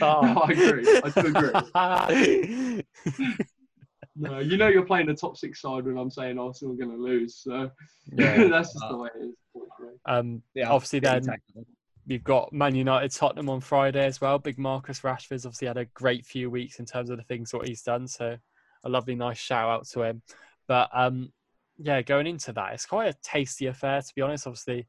[0.00, 1.00] no, I agree.
[1.04, 1.50] I do agree.
[3.06, 3.34] agree.
[4.16, 6.96] No, you know you're playing the top six side when I'm saying Arsenal are going
[6.96, 7.34] to lose.
[7.36, 7.68] So
[8.12, 8.46] Yeah.
[8.46, 9.34] that's just the way it is.
[10.06, 11.66] um, Yeah, obviously, pretty then tactical.
[12.06, 14.38] we've got Man United Tottenham on Friday as well.
[14.38, 17.66] Big Marcus Rashford's obviously had a great few weeks in terms of the things what
[17.66, 18.06] he's done.
[18.06, 18.36] So
[18.84, 20.22] a lovely, nice shout out to him.
[20.68, 21.32] But um,
[21.78, 24.46] yeah, going into that, it's quite a tasty affair to be honest.
[24.46, 24.86] Obviously,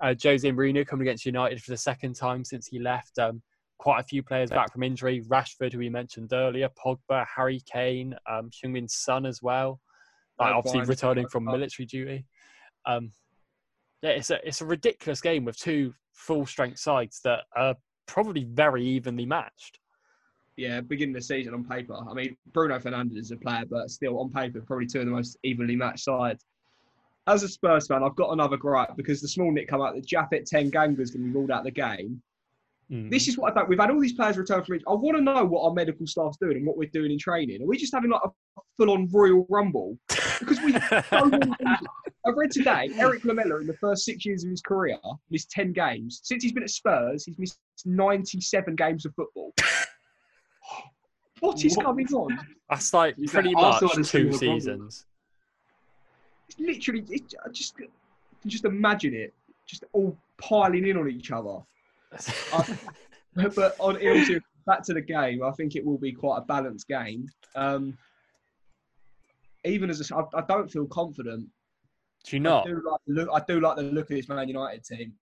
[0.00, 3.18] uh, Jose Mourinho coming against United for the second time since he left.
[3.18, 3.42] Um,
[3.78, 5.22] quite a few players back from injury.
[5.22, 9.80] Rashford, who we mentioned earlier, Pogba, Harry Kane, um, Heung-Min Son as well.
[10.38, 12.26] Like obviously returning from military duty.
[12.86, 13.10] Um,
[14.02, 18.44] yeah, it's a it's a ridiculous game with two full strength sides that are probably
[18.44, 19.78] very evenly matched.
[20.56, 21.96] Yeah, beginning of the season on paper.
[22.08, 25.12] I mean, Bruno Fernandes is a player, but still on paper, probably two of the
[25.12, 26.44] most evenly matched sides.
[27.26, 30.06] As a Spurs fan, I've got another gripe because the small nick come out that
[30.06, 32.20] Japhet Tanganga is going to be ruled out of the game.
[32.90, 33.10] Mm.
[33.10, 33.68] This is what I think.
[33.68, 34.84] We've had all these players return from injury.
[34.86, 37.62] I want to know what our medical staff's doing and what we're doing in training.
[37.62, 39.96] Are we just having like a full-on Royal Rumble?
[40.08, 40.72] Because we.
[41.08, 41.30] so.
[42.24, 44.98] I've read today Erik Lamela in the first six years of his career
[45.30, 46.20] missed ten games.
[46.22, 49.54] Since he's been at Spurs, he's missed ninety-seven games of football.
[51.42, 51.86] What is What?
[51.86, 52.38] coming on?
[52.70, 55.06] That's like pretty much two seasons.
[56.48, 59.34] It's literally, it, I just I just imagine it,
[59.66, 61.58] just all piling in on each other.
[62.52, 62.78] I-
[63.56, 66.86] but on all back to the game, I think it will be quite a balanced
[66.86, 67.28] game.
[67.56, 67.98] Um,
[69.64, 71.48] even as a, I, I don't feel confident.
[72.24, 72.66] Do you I not?
[72.66, 73.28] do like the look.
[73.34, 75.12] I do like the look of this Man United team.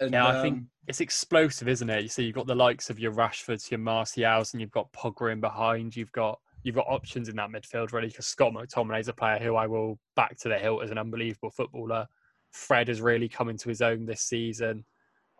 [0.00, 2.02] And, Yeah, I think um, it's explosive, isn't it?
[2.02, 5.32] You see, you've got the likes of your Rashfords, your Martials, and you've got Pogba
[5.32, 5.96] in behind.
[5.96, 8.08] You've got you've got options in that midfield, really.
[8.08, 10.98] Because Scott McTominay is a player who I will back to the hilt as an
[10.98, 12.06] unbelievable footballer.
[12.50, 14.84] Fred has really come into his own this season.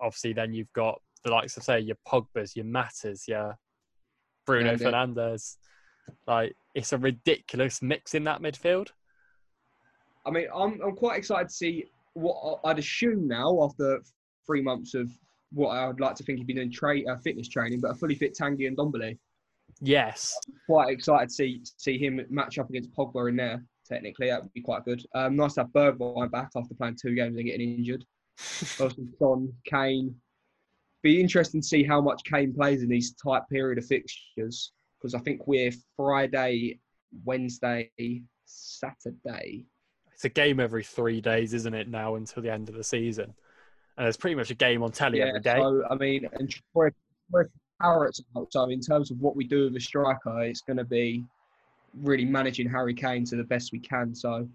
[0.00, 3.58] Obviously, then you've got the likes of say your Pogba's, your Matas, your
[4.46, 4.76] Bruno Yeah.
[4.76, 5.56] Fernandes.
[6.26, 8.88] Like it's a ridiculous mix in that midfield.
[10.24, 14.02] I mean, I'm I'm quite excited to see what I'd assume now after
[14.46, 15.10] three months of
[15.52, 17.94] what I would like to think he'd been doing tra- uh, fitness training, but a
[17.94, 19.18] fully fit Tanguy Ndombele.
[19.80, 23.64] Yes, quite excited to see see him match up against Pogba in there.
[23.88, 25.04] Technically, that would be quite good.
[25.14, 28.04] Um, nice to have Bergwijn back after playing two games and getting injured.
[28.80, 30.14] Also, Son, Kane.
[31.02, 35.14] Be interesting to see how much Kane plays in these tight period of fixtures because
[35.14, 36.80] I think we're Friday,
[37.24, 37.90] Wednesday,
[38.44, 39.66] Saturday.
[40.12, 41.88] it's a game every three days, isn't it?
[41.88, 43.34] Now until the end of the season,
[43.96, 45.56] and there's pretty much a game on telly every day.
[45.58, 46.90] So I mean, and Troy
[47.80, 48.48] Parrott's out.
[48.50, 51.24] So in terms of what we do with a striker, it's going to be
[52.02, 54.14] really managing Harry Kane to the best we can.
[54.14, 54.48] So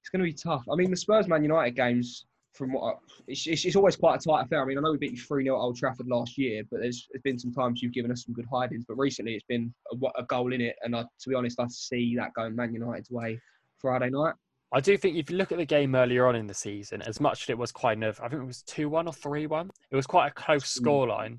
[0.00, 0.64] it's going to be tough.
[0.70, 2.98] I mean, the Spurs Man United games, from what I,
[3.28, 4.62] it's, it's, it's always quite a tight affair.
[4.62, 6.80] I mean, I know we beat you 3 0 at Old Trafford last year, but
[6.80, 8.84] there's, there's been some times you've given us some good hidings.
[8.88, 10.76] But recently it's been a, a goal in it.
[10.82, 13.40] And I, to be honest, I see that going Man United's way
[13.78, 14.34] Friday night.
[14.72, 17.20] I do think if you look at the game earlier on in the season, as
[17.20, 19.70] much as it was kind of, I think it was 2 1 or 3 1,
[19.90, 20.84] it was quite a close Mm.
[20.86, 21.38] scoreline.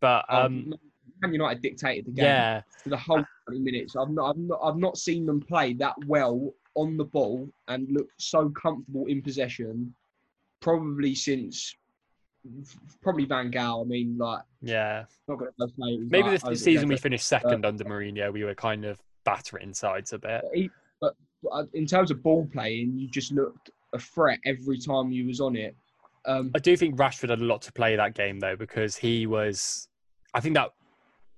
[0.00, 0.74] But um,
[1.22, 2.24] Man United dictated the game.
[2.24, 3.94] yeah, for the whole 20 minutes.
[3.96, 7.86] I've not, I've not, I've not seen them play that well on the ball and
[7.90, 9.94] look so comfortable in possession.
[10.60, 11.74] Probably since,
[13.02, 13.84] probably Van Gaal.
[13.84, 15.04] I mean, like, yeah.
[15.28, 15.98] not to play.
[15.98, 18.32] Maybe like this, this season we finished second under Mourinho.
[18.32, 20.42] We were kind of battering sides a bit.
[20.42, 21.10] but he- But uh,
[21.72, 25.56] in terms of ball playing, you just looked a threat every time you was on
[25.56, 25.76] it.
[26.26, 29.26] Um, I do think Rashford had a lot to play that game though, because he
[29.26, 29.88] was.
[30.34, 30.70] I think that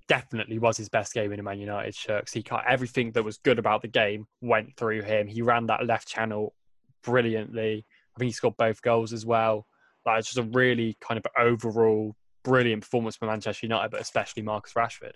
[0.08, 2.28] definitely was his best game in a Man United shirt.
[2.28, 5.26] he cut everything that was good about the game went through him.
[5.26, 6.54] He ran that left channel
[7.02, 7.86] brilliantly.
[8.14, 9.66] I think he scored both goals as well.
[10.04, 14.42] Like it's just a really kind of overall brilliant performance for Manchester United, but especially
[14.42, 15.14] Marcus Rashford.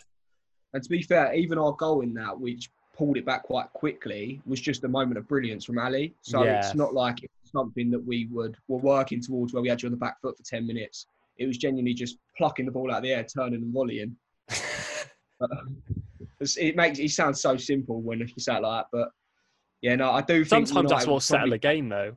[0.72, 4.40] and to be fair, even our goal in that, which pulled it back quite quickly,
[4.46, 6.14] was just a moment of brilliance from Alli.
[6.22, 6.58] So Yeah.
[6.58, 9.88] it's not like it's something that we would were working towards where we had you
[9.88, 11.06] on the back foot for 10 minutes.
[11.38, 14.16] It was genuinely just plucking the ball out of the air, turning and volleying.
[16.58, 19.08] It makes it sounds so simple when you say it like that, but
[19.80, 22.16] yeah, no, I do think Sometimes that's what settled probably- game though.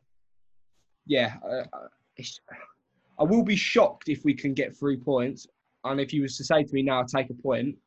[1.05, 1.87] Yeah, uh, uh,
[3.17, 5.47] I will be shocked if we can get three points.
[5.85, 7.77] And if you was to say to me now, take a point,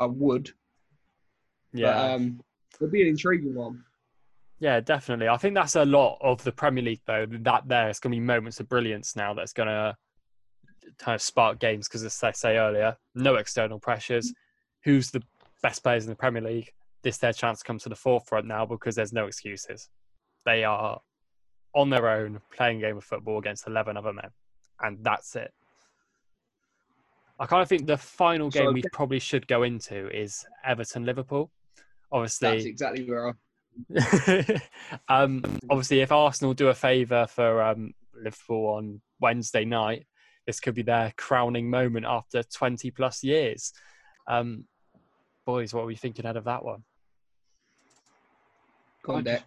[0.00, 0.50] I would.
[1.72, 1.92] Yeah.
[1.92, 2.40] But, um,
[2.74, 3.84] it'll be an intriguing one.
[4.58, 5.28] Yeah, definitely.
[5.28, 7.26] I think that's a lot of the Premier League, though.
[7.28, 9.34] That there, it's going to be moments of brilliance now.
[9.34, 9.96] That's going to
[10.98, 14.32] kind of spark games because, as I say earlier, no external pressures.
[14.84, 15.22] Who's the
[15.62, 16.72] best players in the Premier League?
[17.02, 19.88] This their chance to come to the forefront now because there's no excuses.
[20.44, 21.00] They are
[21.74, 24.30] on their own playing a game of football against eleven other men,
[24.80, 25.52] and that's it.
[27.40, 31.04] I kind of think the final game So- we probably should go into is Everton
[31.04, 31.50] Liverpool.
[32.12, 34.60] Obviously, That's exactly where I.
[35.08, 40.06] um, obviously, if Arsenal do a favour for um, Liverpool on Wednesday night,
[40.46, 43.72] this could be their crowning moment after 20 plus years.
[44.28, 44.64] Um,
[45.46, 46.84] boys, what are we thinking out of that one?
[49.08, 49.44] I, just-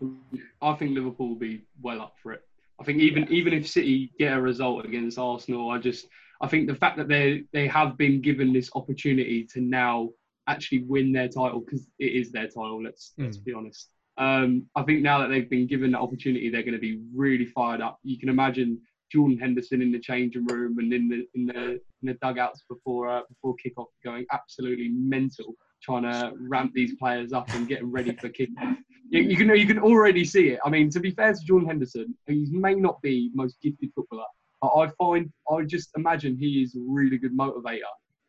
[0.62, 2.42] I think Liverpool will be well up for it.
[2.80, 6.08] I think even even if City get a result against Arsenal, I just
[6.42, 10.10] I think the fact that they they have been given this opportunity to now
[10.48, 12.84] actually win their title because it is their title.
[12.84, 13.26] Let's mm.
[13.26, 13.90] let's be honest.
[14.18, 17.46] Um, I think now that they've been given the opportunity, they're going to be really
[17.46, 18.00] fired up.
[18.04, 18.80] You can imagine
[19.12, 23.10] Jordan Henderson in the changing room and in the in the, in the dugouts before
[23.10, 27.92] uh, before kickoff, going absolutely mental, trying to ramp these players up and get them
[27.92, 28.78] ready for kickoff.
[29.10, 30.60] You, you, can you can already see it.
[30.66, 34.24] I mean, to be fair to Jordan Henderson, he may not be most gifted footballer,
[34.62, 37.82] but I find I just imagine he is a really good motivator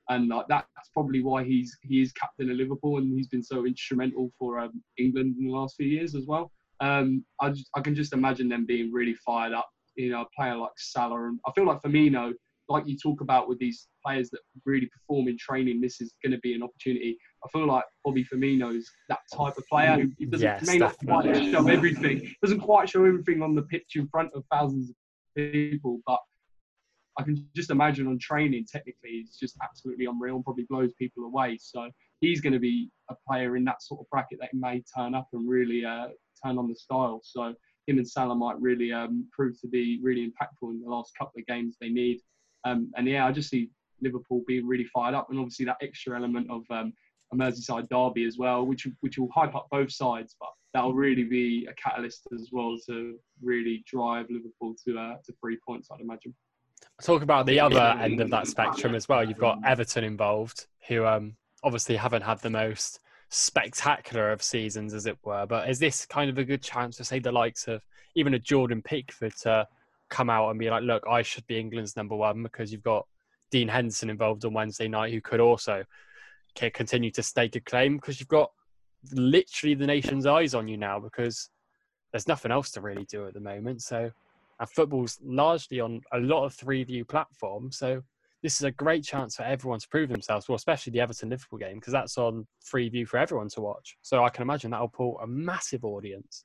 [0.09, 3.67] and like that's probably why he's he is captain of Liverpool and he's been so
[3.67, 6.53] instrumental for um, England in the last few years as well.
[6.81, 9.69] Um, I just, I can just imagine them being really fired up.
[9.97, 12.35] You know, a player like Salah and I feel like Firmino,
[12.69, 16.33] like you talk about with these players that really perform in training, this is going
[16.33, 17.17] to be an opportunity.
[17.45, 20.97] I feel like Bobby Firmino is that type of player who doesn't yes, may not
[20.99, 24.97] quite show everything, doesn't quite show everything on the pitch in front of thousands of
[25.37, 26.21] people, but
[27.19, 31.25] I can just imagine on training, technically, it's just absolutely unreal and probably blows people
[31.25, 31.59] away.
[31.61, 31.91] So
[32.21, 35.29] he's going to be a player in that sort of bracket that may turn up
[35.33, 36.09] and really uh,
[36.45, 37.21] turn on the style.
[37.25, 37.55] So
[37.87, 41.39] him and Salah might really um, prove to be really impactful in the last couple
[41.39, 42.21] of games they need.
[42.65, 43.71] Um, and yeah, I just see
[44.03, 46.93] Liverpool being really fired up, and obviously that extra element of um,
[47.33, 51.25] a Merseyside derby as well, which which will hype up both sides, but that'll really
[51.25, 56.01] be a catalyst as well to really drive Liverpool to uh, to three points, I'd
[56.01, 56.35] imagine.
[57.03, 59.23] Talk about the other end of that spectrum as well.
[59.23, 65.07] You've got Everton involved, who um, obviously haven't had the most spectacular of seasons, as
[65.07, 65.47] it were.
[65.47, 67.83] But is this kind of a good chance to say the likes of
[68.15, 69.67] even a Jordan Pickford to
[70.09, 73.07] come out and be like, look, I should be England's number one because you've got
[73.51, 75.85] Dean Henderson involved on Wednesday night, who could also
[76.55, 78.51] continue to stake a claim because you've got
[79.13, 81.51] literally the nation's eyes on you now because
[82.11, 83.83] there's nothing else to really do at the moment.
[83.83, 84.11] So
[84.59, 87.79] and football's largely on a lot of free view platforms.
[87.79, 88.03] So
[88.43, 91.59] this is a great chance for everyone to prove themselves, well, especially the Everton Liverpool
[91.59, 93.97] game, because that's on free view for everyone to watch.
[94.03, 96.45] So I can imagine that'll pull a massive audience.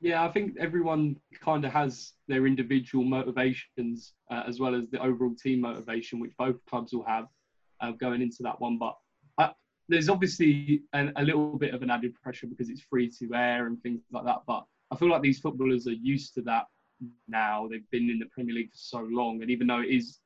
[0.00, 5.00] Yeah, I think everyone kind of has their individual motivations uh, as well as the
[5.00, 7.26] overall team motivation, which both clubs will have
[7.80, 8.78] uh, going into that one.
[8.78, 8.96] But
[9.38, 9.50] uh,
[9.88, 13.66] there's obviously an, a little bit of an added pressure because it's free to air
[13.66, 14.42] and things like that.
[14.46, 16.66] But I feel like these footballers are used to that
[17.26, 17.66] now.
[17.66, 20.18] They've been in the Premier League for so long, and even though it is,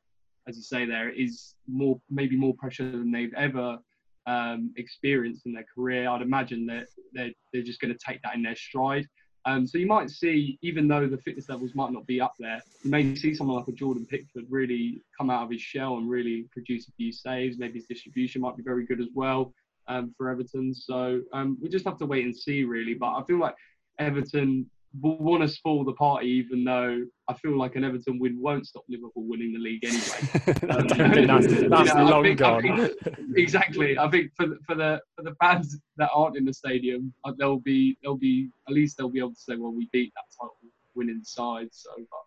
[0.48, 3.78] as you say, there is more maybe more pressure than they've ever
[4.26, 6.08] um, experienced in their career.
[6.08, 9.06] I'd imagine that they're, they're just going to take that in their stride.
[9.44, 12.60] Um, so you might see, even though the fitness levels might not be up there,
[12.82, 16.10] you may see someone like a Jordan Pickford really come out of his shell and
[16.10, 17.56] really produce a few saves.
[17.56, 19.54] Maybe his distribution might be very good as well
[19.86, 20.74] um, for Everton.
[20.74, 22.94] So um, we just have to wait and see, really.
[22.94, 23.54] But I feel like
[23.98, 24.70] Everton
[25.00, 28.66] will want to spoil the party, even though I feel like an Everton win won't
[28.66, 30.52] stop Liverpool winning the league anyway.
[30.76, 30.86] Um,
[31.26, 32.70] that's, that's you know, long think, gone.
[32.70, 33.98] I think, exactly.
[33.98, 37.32] I think for the, for the for the fans that aren't in the stadium, uh,
[37.38, 40.24] they'll be they'll be at least they'll be able to say, well, we beat that
[40.38, 40.56] title
[40.94, 41.68] winning side.
[41.72, 42.20] So, but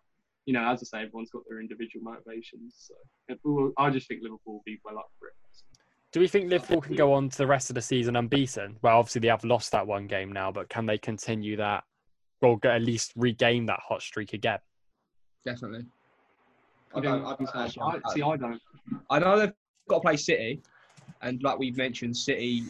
[0.46, 2.74] you know, as I say, everyone's got their individual motivations.
[2.76, 5.34] So I just think Liverpool will be well up for it.
[6.12, 8.76] Do we think Liverpool can go on to the rest of the season unbeaten?
[8.82, 11.84] Well, obviously they have lost that one game now, but can they continue that
[12.42, 14.58] or at least regain that hot streak again?
[15.44, 15.86] Definitely.
[16.94, 17.24] I don't.
[17.24, 18.60] I, I, I, see, I don't.
[19.08, 19.52] I know they've
[19.88, 20.60] got to play City,
[21.22, 22.64] and like we've mentioned, City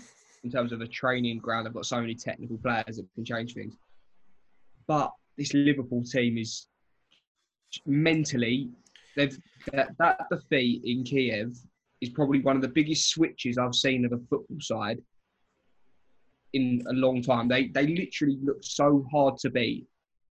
[0.44, 3.54] in terms of a training ground, they've got so many technical players that can change
[3.54, 3.76] things.
[4.86, 6.66] But this Liverpool team is
[7.86, 8.68] mentally,
[9.16, 9.38] they've
[9.72, 11.56] that, that defeat in Kiev
[12.00, 14.98] is probably one of the biggest switches I've seen of a football side
[16.52, 17.48] in a long time.
[17.48, 19.86] They they literally look so hard to beat.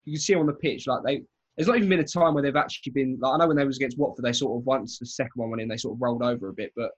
[0.04, 1.22] You can see on the pitch, like they.
[1.56, 3.18] There's not even been a time where they've actually been.
[3.18, 5.48] Like I know when they was against Watford, they sort of once the second one
[5.48, 6.70] went in, they sort of rolled over a bit.
[6.76, 6.90] But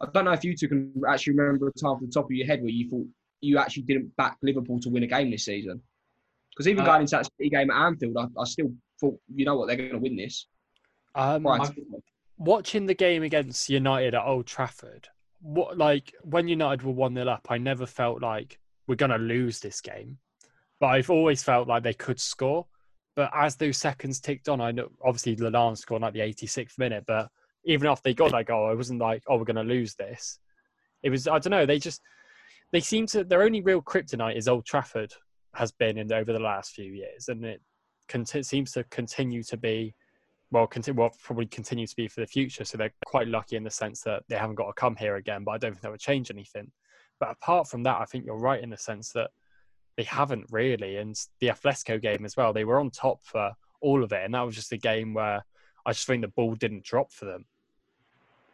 [0.00, 2.32] I don't know if you two can actually remember a time off the top of
[2.32, 3.06] your head where you thought
[3.40, 5.80] you actually didn't back Liverpool to win a game this season.
[6.50, 9.44] Because even uh, going into that City game at Anfield, I, I still thought, you
[9.44, 10.46] know what, they're going to win this.
[11.14, 11.42] Um,
[12.36, 15.08] watching the game against United at Old Trafford,
[15.40, 19.60] what like when United were one 0 up, I never felt like we're gonna lose
[19.60, 20.18] this game,
[20.80, 22.66] but I've always felt like they could score.
[23.16, 27.04] But as those seconds ticked on, I know obviously Lallana scored like the 86th minute,
[27.06, 27.28] but
[27.64, 30.38] even after they got that goal, I wasn't like, oh, we're gonna lose this.
[31.02, 31.66] It was I don't know.
[31.66, 32.00] They just
[32.72, 35.12] they seem to their only real kryptonite is Old Trafford
[35.54, 37.60] has been in over the last few years, and it
[38.44, 39.94] seems to continue to be
[40.50, 42.64] well, continue, well, probably continue to be for the future.
[42.64, 45.44] So they're quite lucky in the sense that they haven't got to come here again.
[45.44, 46.70] But I don't think that would change anything.
[47.20, 49.30] But apart from that, I think you're right in the sense that
[49.96, 50.96] they haven't really.
[50.96, 54.34] And the Atletico game as well, they were on top for all of it, and
[54.34, 55.44] that was just a game where
[55.86, 57.44] I just think the ball didn't drop for them.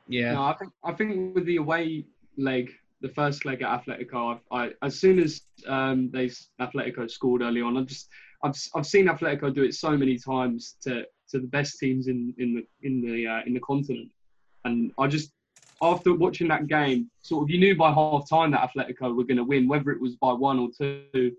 [0.09, 0.33] Yeah.
[0.35, 2.05] No, I think I think with the away
[2.37, 2.71] leg,
[3.01, 6.31] the first leg at Atletico, I, I as soon as um, they
[6.61, 8.09] Atletico scored early on, I just
[8.43, 12.35] I've I've seen Atletico do it so many times to to the best teams in
[12.39, 14.11] in the in the uh, in the continent,
[14.65, 15.33] and I just
[15.83, 19.39] after watching that game, sort of you knew by half time that Atletico were going
[19.39, 21.33] to win, whether it was by one or two.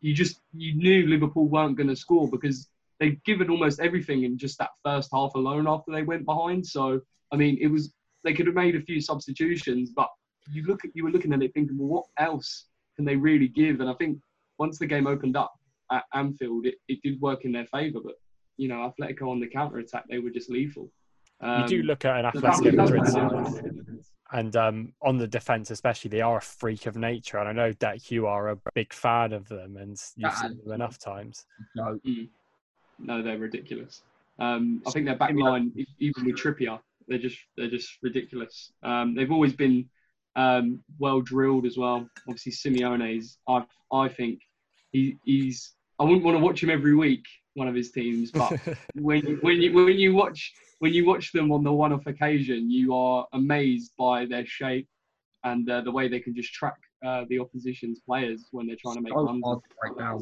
[0.00, 2.68] You just you knew Liverpool weren't going to score because
[2.98, 6.66] they'd given almost everything in just that first half alone after they went behind.
[6.66, 7.00] So
[7.32, 7.92] I mean, it was
[8.24, 10.08] they could have made a few substitutions, but
[10.50, 12.66] you look at you were looking at it thinking, well, what else
[12.96, 13.80] can they really give?
[13.80, 14.18] And I think
[14.58, 15.52] once the game opened up
[15.90, 18.00] at Anfield, it, it did work in their favour.
[18.04, 18.14] But
[18.56, 20.90] you know, Atletico on the counter attack, they were just lethal.
[21.42, 26.22] you do Um, look at an Atletico Madrid and um, on the defense especially, they
[26.22, 27.38] are a freak of nature.
[27.38, 30.72] And I know that you are a big fan of them, and you've seen them
[30.72, 31.44] enough times.
[31.76, 32.00] No.
[32.98, 34.02] No, they're ridiculous.
[34.38, 38.72] Um, I think their back line, even with Trippier, they're just they're just ridiculous.
[38.82, 39.88] Um, they've always been
[40.36, 42.08] um, well drilled as well.
[42.26, 43.38] Obviously, Simeone's.
[43.48, 44.40] I I think
[44.92, 45.74] he, he's.
[45.98, 47.24] I wouldn't want to watch him every week,
[47.54, 48.52] one of his teams, but
[48.94, 52.70] when you, when you when you watch when you watch them on the one-off occasion,
[52.70, 54.88] you are amazed by their shape
[55.44, 58.96] and uh, the way they can just track uh, the opposition's players when they're trying
[58.96, 59.42] to make So runs.
[59.44, 60.20] hard to break.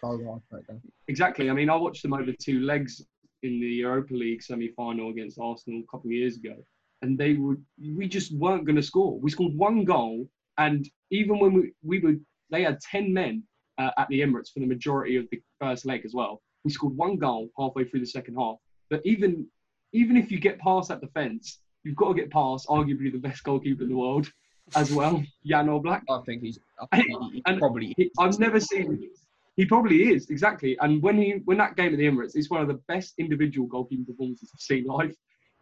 [0.00, 0.80] So hard to break.
[1.08, 1.50] Exactly.
[1.50, 3.02] I mean, I watched them over two legs
[3.42, 6.56] in the Europa League semi-final against Arsenal a couple of years ago,
[7.02, 7.56] and they were
[7.94, 9.18] we just weren't going to score.
[9.20, 12.14] We scored one goal, and even when we we were
[12.50, 13.42] they had ten men
[13.78, 16.42] uh, at the Emirates for the majority of the first leg as well.
[16.64, 18.56] We scored one goal halfway through the second half.
[18.90, 19.46] But even
[19.92, 23.44] even if you get past that defence, you've got to get past arguably the best
[23.44, 24.28] goalkeeper in the world
[24.74, 26.02] as well, Jan Oblak.
[26.10, 26.58] I think he's.
[26.90, 27.94] I think he, probably.
[27.96, 29.10] He, I've never seen.
[29.56, 30.76] He probably is exactly.
[30.80, 33.68] And when he when that game at the Emirates, it's one of the best individual
[33.68, 35.14] goalkeeping performances I've seen live.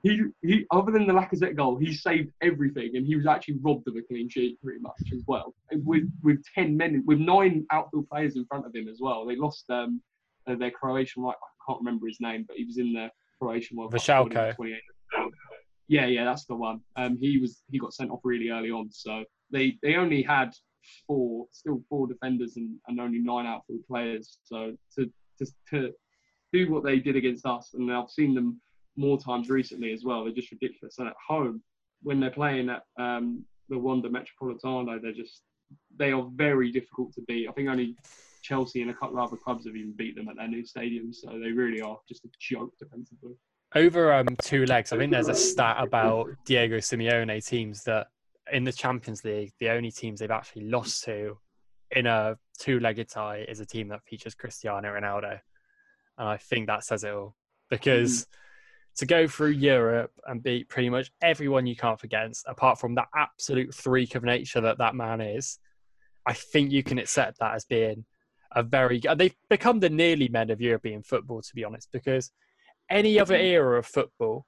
[0.03, 3.87] He he other than the Lacazette goal, he saved everything, and he was actually robbed
[3.89, 5.55] of a clean sheet pretty much as well.
[5.73, 9.27] With with ten men, with nine outfield players in front of him as well.
[9.27, 10.01] They lost um
[10.47, 11.35] uh, their Croatian right.
[11.35, 14.57] I can't remember his name, but he was in the Croatian World Cup Vrsaljko.
[14.57, 14.81] 28.
[15.89, 16.81] Yeah, yeah, that's the one.
[16.97, 20.53] Um, he was he got sent off really early on, so they they only had
[21.07, 24.39] four, still four defenders and, and only nine outfield players.
[24.45, 25.93] So to, to to
[26.53, 28.61] do what they did against us, and I've seen them
[28.97, 30.25] more times recently as well.
[30.25, 30.99] They're just ridiculous.
[30.99, 31.63] And at home,
[32.03, 35.43] when they're playing at um, the Wanda Metropolitano, they're just
[35.97, 37.49] they are very difficult to beat.
[37.49, 37.97] I think only
[38.43, 41.13] Chelsea and a couple of other clubs have even beat them at their new stadium.
[41.13, 43.35] So they really are just a joke defensively.
[43.75, 48.09] Over um, two legs, I think there's a stat about Diego Simeone teams that
[48.53, 51.39] in the Champions League, the only teams they've actually lost to
[51.93, 55.39] in a two-legged tie is a team that features Cristiano Ronaldo,
[56.19, 57.35] and I think that says it all.
[57.71, 58.27] Because
[58.97, 63.09] to go through Europe and beat pretty much everyone you can't against, apart from that
[63.17, 65.59] absolute freak of nature that that man is,
[66.27, 68.05] I think you can accept that as being
[68.55, 69.01] a very.
[69.17, 72.31] They've become the nearly men of European football, to be honest, because
[72.91, 73.45] any other mm-hmm.
[73.45, 74.47] era of football,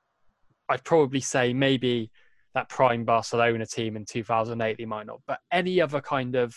[0.69, 2.11] I'd probably say maybe
[2.55, 6.55] that prime Barcelona team in 2008, they might not, but any other kind of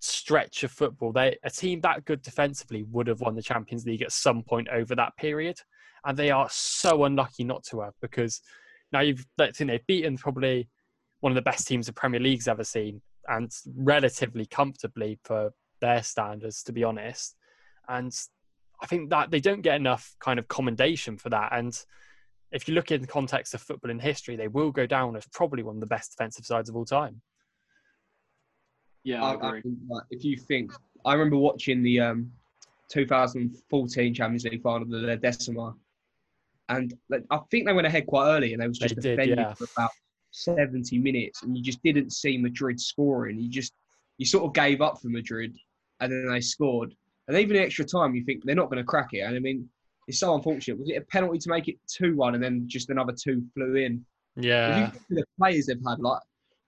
[0.00, 4.02] stretch of football, they a team that good defensively would have won the Champions League
[4.02, 5.56] at some point over that period,
[6.04, 8.40] and they are so unlucky not to have because
[8.92, 10.68] now you've let's think they've beaten probably
[11.20, 15.52] one of the best teams the Premier League's ever seen, and relatively comfortably for
[15.82, 17.36] their standards, to be honest,
[17.88, 18.12] and
[18.82, 21.52] I think that they don't get enough kind of commendation for that.
[21.52, 21.78] And
[22.50, 25.26] if you look in the context of football in history, they will go down as
[25.32, 27.20] probably one of the best defensive sides of all time.
[29.04, 30.72] Yeah, I I, I think, like, if you think,
[31.04, 32.32] I remember watching the um,
[32.90, 35.74] 2014 Champions League final, the La Decima,
[36.68, 39.16] and like, I think they went ahead quite early, and they was They just did,
[39.16, 39.54] defending yeah.
[39.54, 39.90] for about
[40.32, 43.38] 70 minutes, and you just didn't see Madrid scoring.
[43.38, 43.72] You just
[44.18, 45.56] you sort of gave up for Madrid,
[46.02, 46.94] and then they scored,
[47.28, 49.20] and even in extra time, you think they're not going to crack it.
[49.20, 49.68] And I mean,
[50.08, 50.78] it's so unfortunate.
[50.78, 54.04] Was it a penalty to make it two-one, and then just another two flew in?
[54.36, 56.20] If Yeah, you think of the players they've had, like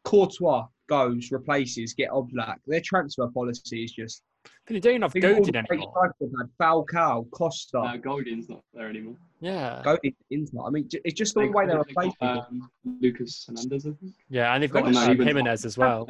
[0.05, 2.57] Courtois goes, replaces, get Oblak.
[2.67, 4.23] Their transfer policy is just.
[4.67, 6.15] but they don't have Think of all Godin anymore.
[6.21, 9.17] had Falcao, Costa, Uh, Godin's not there anymore.
[9.41, 10.61] Yeah, Godin, Inter.
[10.67, 12.61] I mean, it's just the They- way they're replace got, people.
[12.85, 14.13] um, Lucas Hernandez, I think.
[14.29, 16.07] yeah, and they've got no, uh, he was- Jimenez as well.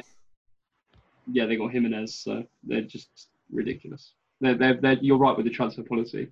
[1.31, 4.13] Yeah, they got Jimenez, so they're just ridiculous.
[4.41, 6.29] They're, they're, they're, you're right with the transfer policy.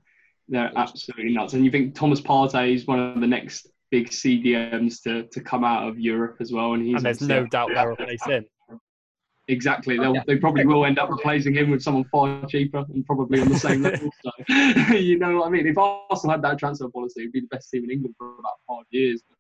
[0.50, 1.54] They're absolutely nuts.
[1.54, 5.64] And you think Thomas Partey is one of the next big CDMs to, to come
[5.64, 6.74] out of Europe as well.
[6.74, 8.46] And he's And there's obviously no doubt they'll replace him.
[9.48, 9.98] Exactly.
[9.98, 13.50] They'll, They probably will end up replacing him with someone far cheaper and probably on
[13.50, 14.10] the same level.
[14.24, 14.32] So,
[14.96, 15.68] you know what I mean?
[15.68, 18.60] If Arsenal had that transfer policy, it'd be the best team in England for about
[18.68, 19.22] five years.
[19.28, 19.38] But,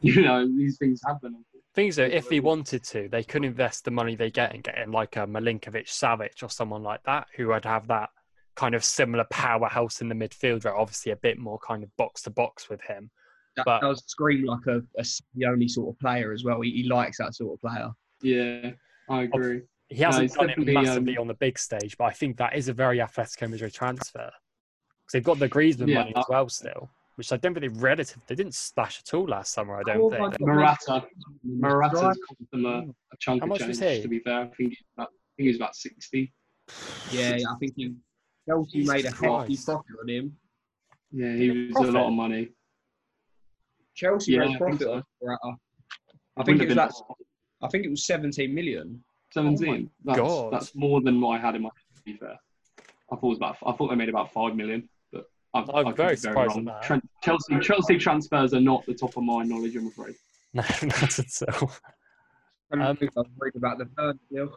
[0.00, 1.44] you know, these things happen.
[1.74, 4.74] Things are, if he wanted to, they could invest the money they get and get
[4.74, 8.10] in getting like a Milinkovic Savic or someone like that who would have that
[8.56, 12.22] kind of similar powerhouse in the midfield, where obviously a bit more kind of box
[12.22, 13.10] to box with him.
[13.56, 15.04] That But- does scream like a, a
[15.34, 16.60] the only sort of player as well.
[16.60, 17.90] He, he likes that sort of player.
[18.22, 18.72] Yeah,
[19.08, 19.62] I agree.
[19.88, 22.54] He hasn't it's done it massively um, on the big stage, but I think that
[22.54, 24.30] is a very Atletico Madrid transfer.
[24.30, 27.80] Because they've got the Griezmann Yeah, money as well still, which I don't think they
[27.80, 28.18] relative.
[28.26, 29.76] They didn't splash at all last summer.
[29.76, 30.20] I don't Oh think.
[30.40, 31.04] my Morata,
[31.44, 33.68] Morata's cost them a, a chunk How of much change.
[33.68, 34.02] was he?
[34.02, 36.32] To be fair, I think he's about, I think he's about sixty.
[37.12, 37.94] Yeah, yeah, I think he,
[38.48, 39.64] Chelsea Jesus made a hefty Christ.
[39.66, 40.36] profit on him.
[41.12, 41.90] Yeah, he was Profit?
[41.90, 42.48] a lot of money.
[43.94, 44.92] Chelsea Yeah, I made think profit so.
[44.94, 45.38] on Morata.
[45.44, 45.50] I
[46.38, 46.92] Would think it was been that.
[47.62, 49.04] I think it was 17 million.
[49.32, 49.90] seventeen.
[49.90, 50.52] Oh that's, God.
[50.52, 51.68] that's more than what I had in my.
[51.68, 52.36] To be fair,
[53.12, 53.56] I thought it was about.
[53.66, 54.88] I thought they made about five million,
[55.52, 56.64] but I, I'm I could very be surprised at wrong.
[56.66, 57.02] that.
[57.22, 59.76] Chelsea Chelsea transfers are not the top of my knowledge.
[59.76, 60.14] I'm afraid.
[60.54, 61.72] No, not at all.
[62.72, 64.50] Um, I was worried about the third deal.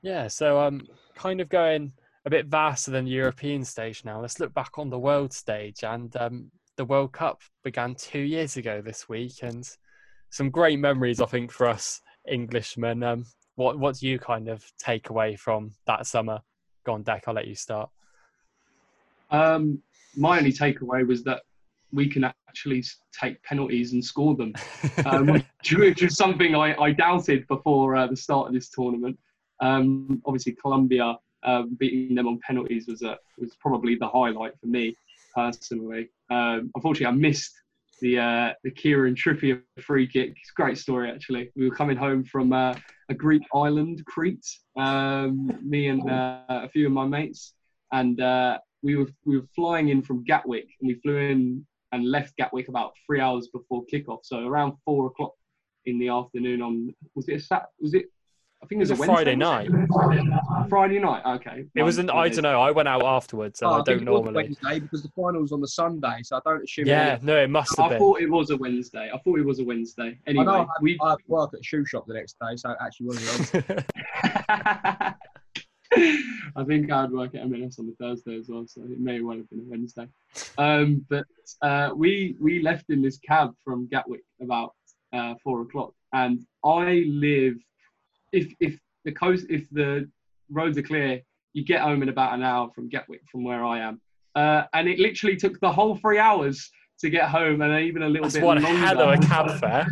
[0.00, 0.80] Yeah, so um,
[1.14, 1.92] kind of going
[2.24, 4.20] a bit vaster than the European stage now.
[4.20, 8.56] Let's look back on the world stage, and um, the World Cup began two years
[8.56, 9.68] ago this week, and
[10.30, 13.02] some great memories, I think, for us Englishmen.
[13.02, 13.26] Um,
[13.56, 16.40] what what do you kind of take away from that summer?
[16.84, 17.24] Go on, Deck.
[17.26, 17.90] I'll let you start.
[19.30, 19.82] Um,
[20.16, 21.42] my only takeaway was that
[21.92, 22.84] we can actually
[23.18, 24.52] take penalties and score them,
[25.06, 25.26] um,
[25.68, 29.18] which, was something I, I doubted before uh, the start of this tournament.
[29.60, 34.66] Um, obviously, Colombia um, beating them on penalties was a, was probably the highlight for
[34.66, 34.94] me
[35.34, 36.10] personally.
[36.30, 37.52] Um, unfortunately, I missed
[38.00, 40.30] the uh, the Kieran Trippier free kick.
[40.30, 41.50] It's a great story actually.
[41.56, 42.74] We were coming home from uh,
[43.08, 47.52] a Greek island, Crete, um, me and uh, a few of my mates,
[47.92, 52.08] and uh, we were we were flying in from Gatwick, and we flew in and
[52.10, 54.20] left Gatwick about three hours before kickoff.
[54.24, 55.32] So around four o'clock
[55.86, 57.66] in the afternoon on was it a Sat?
[57.80, 58.06] Was it?
[58.62, 60.68] I think it was, It was a a Friday Wednesday?
[60.68, 61.22] Friday night.
[61.36, 61.64] Okay.
[61.74, 62.60] It was an I don't know.
[62.60, 64.42] I went out afterwards, and Oh, I think don't it was normally.
[64.44, 66.86] Wednesday because the final was on the Sunday, so I don't assume.
[66.86, 67.98] Yeah, no, it must have I been.
[67.98, 69.10] thought it was a Wednesday.
[69.14, 70.18] I thought it was a Wednesday.
[70.28, 72.36] I know I Anyway, had, we I had work at a shoe shop the next
[72.38, 73.84] day, so it actually wasn't.
[76.56, 79.36] I think I'd work at M&S on the Thursday as well, so it may well
[79.36, 80.06] have been a Wednesday.
[80.58, 81.24] Um, but
[81.62, 84.74] uh, we we left in this cab from Gatwick about
[85.12, 87.56] uh, four o'clock, and I live.
[88.32, 90.08] If if the coast, if the
[90.50, 91.20] roads are clear,
[91.52, 94.00] you get home in about an hour from Gatwick, from where I am,
[94.34, 96.70] uh, and it literally took the whole three hours
[97.00, 99.12] to get home, and even a little That's bit one longer.
[99.12, 99.86] a cab fare.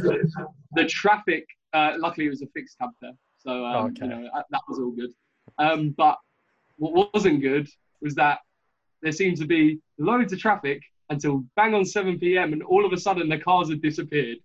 [0.72, 4.04] the traffic, uh, luckily, it was a fixed cab there, so um, Okay.
[4.04, 5.10] you know that was all good.
[5.58, 6.18] Um, but
[6.76, 7.68] what wasn't good
[8.00, 8.38] was that
[9.02, 12.52] there seemed to be loads of traffic until bang on 7 p.m.
[12.52, 14.38] and all of a sudden the cars had disappeared.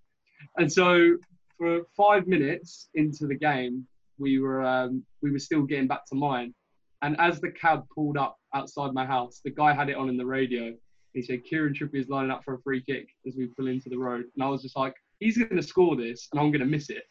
[0.58, 1.18] And so
[1.58, 3.86] for five minutes into the game,
[4.18, 6.54] we were um, we were still getting back to mine.
[7.02, 10.18] And as the cab pulled up outside my house, the guy had it on in
[10.18, 10.74] the radio.
[11.14, 13.90] He said, Kieran Trippier is lining up for a free kick as we pull into
[13.90, 14.26] the road.
[14.36, 16.90] And I was just like, he's going to score this and I'm going to miss
[16.90, 17.04] it.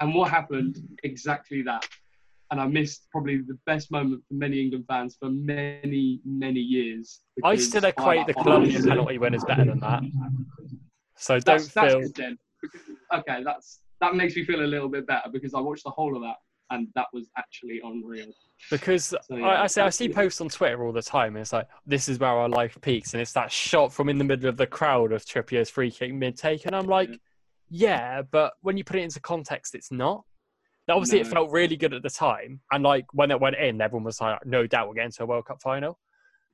[0.00, 0.78] And what happened?
[1.02, 1.86] Exactly that.
[2.52, 7.20] And I missed probably the best moment for many England fans for many, many years.
[7.42, 10.02] I still equate the I- Colombian penalty winners better than that.
[11.16, 12.00] So don't That's, that's feel.
[12.02, 12.38] good then.
[13.14, 16.14] Okay, that's that makes me feel a little bit better because I watched the whole
[16.14, 16.36] of that
[16.70, 18.26] and that was actually unreal.
[18.70, 20.16] Because So, yeah, I, I say I see good.
[20.16, 21.36] posts on Twitter all the time.
[21.36, 24.18] And it's like this is where our life peaks, and it's that shot from in
[24.18, 27.08] the middle of the crowd of Trippier's free kick mid take, and I'm like,
[27.70, 30.24] yeah, but when you put it into context, it's not.
[30.88, 33.80] Now, obviously, it felt really good at the time, and like when it went in,
[33.80, 35.98] everyone was like, no doubt we're getting to a World Cup final.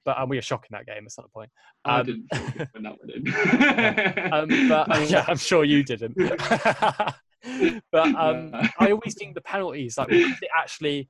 [0.05, 1.05] But um, we were shocking that game.
[1.05, 1.51] That's not the point.
[1.85, 2.27] I Um, didn't
[2.73, 4.33] when that went in.
[4.33, 6.17] Um, but yeah, I'm sure you didn't.
[7.93, 8.53] but um.
[8.79, 11.09] I always think the penalties, like it actually,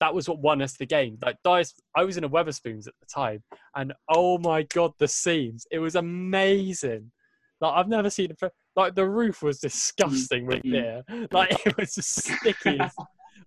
[0.00, 1.18] that was what won us the game.
[1.24, 3.42] Like Dice, I was in a Wetherspoons at the time,
[3.74, 5.66] and oh my god, the scenes!
[5.70, 7.12] It was amazing.
[7.60, 8.52] Like I've never seen it.
[8.80, 10.72] Like the roof was disgusting with Mm.
[10.72, 11.26] beer.
[11.32, 12.78] Like it was just sticky.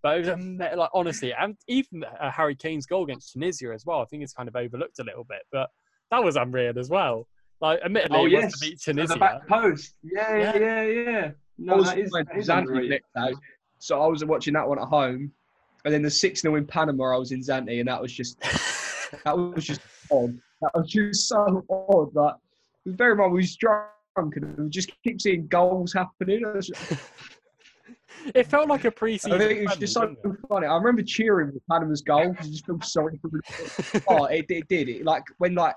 [0.02, 3.86] But it was ama- like honestly, and even uh, Harry Kane's goal against Tunisia as
[3.86, 4.02] well.
[4.02, 5.70] I think it's kind of overlooked a little bit, but
[6.12, 7.28] that was unreal as well.
[7.62, 9.14] Like admittedly, oh it yes, was to beat At Tunisia.
[9.14, 9.96] the back post.
[10.04, 10.58] Yeah, Yeah.
[10.58, 11.32] yeah, yeah, yeah.
[11.58, 13.02] No, that is, playing that is Zante underrated.
[13.16, 13.38] next
[13.80, 15.32] so I was watching that one at home,
[15.86, 17.16] and then the six 0 in Panama.
[17.16, 18.40] I was in Zante, and that was just
[19.24, 19.82] that was just
[20.12, 20.38] odd.
[20.62, 22.14] That was just so odd.
[22.16, 22.36] Like,
[22.86, 26.44] it was very much we was drunk, and we just keep seeing goals happening.
[26.46, 26.60] I
[28.36, 29.40] it felt like a pre-season.
[29.40, 30.16] think it was just so
[30.48, 30.68] funny.
[30.68, 34.68] I remember cheering for Panama's goal because you just feel sorry for Oh, it, it
[34.68, 34.90] did.
[34.90, 35.76] It like when like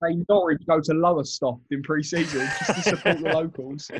[0.00, 3.90] they Norwich go to lower Lowestoft in pre-season just to support the locals.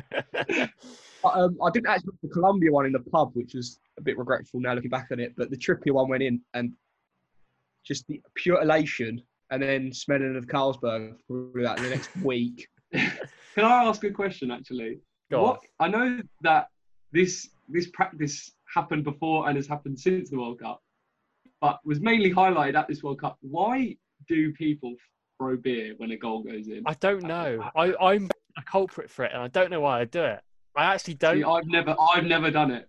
[1.21, 4.17] But, um, I didn't actually the Colombia one in the pub, which was a bit
[4.17, 5.33] regretful now looking back on it.
[5.35, 6.71] But the Trippier one went in, and
[7.85, 12.67] just the pure elation, and then smelling of Carlsberg for like the next week.
[13.55, 14.99] Can I ask a question actually?
[15.31, 16.67] Go what I know that
[17.11, 20.81] this this practice happened before and has happened since the World Cup,
[21.61, 23.37] but was mainly highlighted at this World Cup.
[23.41, 23.95] Why
[24.27, 24.95] do people
[25.37, 26.83] throw beer when a goal goes in?
[26.85, 27.69] I don't know.
[27.75, 30.41] I, I'm a culprit for it, and I don't know why I do it.
[30.75, 31.37] I actually don't.
[31.37, 32.87] See, I've never I've never done it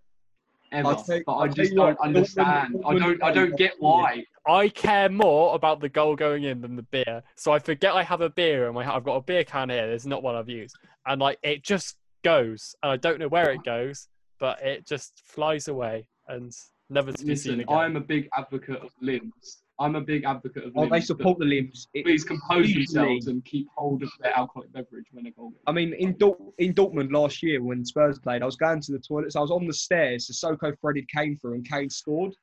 [0.72, 2.76] ever, I'll tell you- but I I'll just don't understand.
[2.86, 4.24] I don't I don't get why.
[4.46, 7.22] I care more about the goal going in than the beer.
[7.36, 9.86] So I forget I have a beer and I've got a beer can here.
[9.86, 10.76] There's not one I've used,
[11.06, 15.22] and like it just goes, and I don't know where it goes, but it just
[15.24, 16.52] flies away and
[16.88, 17.76] never to be seen Listen, again.
[17.76, 19.62] I'm a big advocate of limbs.
[19.78, 20.92] I'm a big advocate of Oh, limbs.
[20.92, 21.88] they support the limbs.
[21.94, 25.50] It- Please compose Usually- themselves and keep hold of their alcoholic beverage when a goal
[25.50, 25.60] goes.
[25.66, 28.92] I mean, in Dort- in Dortmund last year when Spurs played, I was going to
[28.92, 29.36] the toilets.
[29.36, 30.28] I was on the stairs.
[30.30, 32.34] Sissoko threaded Kane through, and Kane scored.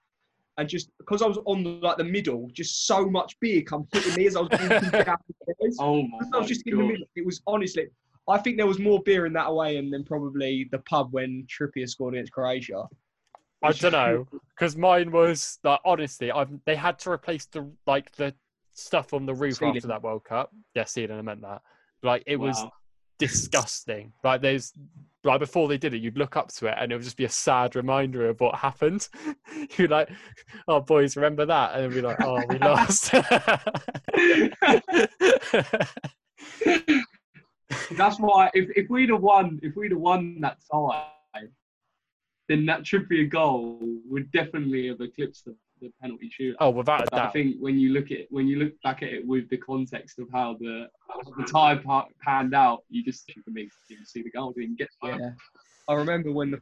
[0.58, 3.88] And just because I was on the, like the middle, just so much beer come
[3.94, 5.78] hitting me as I was walking down the stairs.
[5.80, 6.92] Oh my I was just in the God.
[6.92, 7.08] middle.
[7.16, 7.88] It was honestly,
[8.28, 11.46] I think there was more beer in that away and then probably the pub when
[11.48, 12.86] Trippier scored against Croatia.
[13.64, 18.12] I don't know because mine was like honestly, I've they had to replace the like
[18.16, 18.34] the
[18.74, 19.76] stuff on the roof Ceiling.
[19.76, 20.52] after that World Cup.
[20.76, 21.18] Yeah, ceiling.
[21.18, 21.62] I meant that.
[22.04, 22.64] Like it was
[23.18, 24.14] disgusting.
[24.24, 24.74] Like there's
[25.28, 27.26] like before they did it, you'd look up to it and it would just be
[27.26, 29.08] a sad reminder of what happened.
[29.78, 30.10] You're like,
[30.68, 31.76] oh boys, remember that?
[31.76, 33.12] And then be like, oh, we lost.
[37.92, 41.06] That's why if, if we'd have won if we'd have won that tie,
[42.48, 46.56] then that Trippier goal would definitely have eclipsed the, the penalty shootout.
[46.60, 49.10] oh, without a But I think when you look at when you look back at
[49.10, 50.88] it with the context of how the
[51.38, 54.90] the tie pa- panned out, you just for me you see the goal didn't get
[55.02, 55.20] there.
[55.20, 55.30] Yeah,
[55.88, 56.62] I remember when the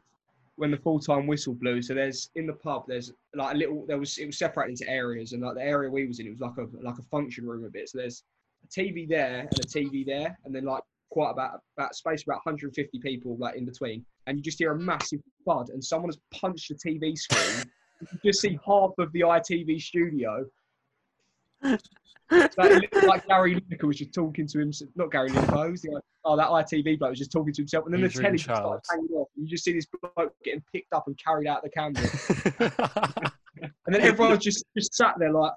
[0.56, 1.82] when the full time whistle blew.
[1.82, 3.84] So there's in the pub, there's like a little.
[3.86, 6.30] There was it was separated into areas, and like the area we was in, it
[6.30, 7.88] was like a like a function room a bit.
[7.88, 8.24] So there's
[8.64, 12.40] a TV there and a TV there, and then like quite about about space about
[12.44, 16.18] 150 people like in between, and you just hear a massive thud, and someone has
[16.32, 17.70] punched the TV screen.
[18.00, 20.46] You just see half of the ITV studio.
[22.28, 24.72] So it looked like Gary Lineker was just talking to him.
[24.96, 25.68] Not Gary Lineker.
[25.68, 28.24] Who's the, oh, that ITV bloke was just talking to himself, and then the Adrian
[28.24, 28.82] telly just started Child.
[28.90, 29.28] hanging off.
[29.36, 33.32] And you just see this bloke getting picked up and carried out of the camera,
[33.86, 35.52] and then everyone just just sat there like,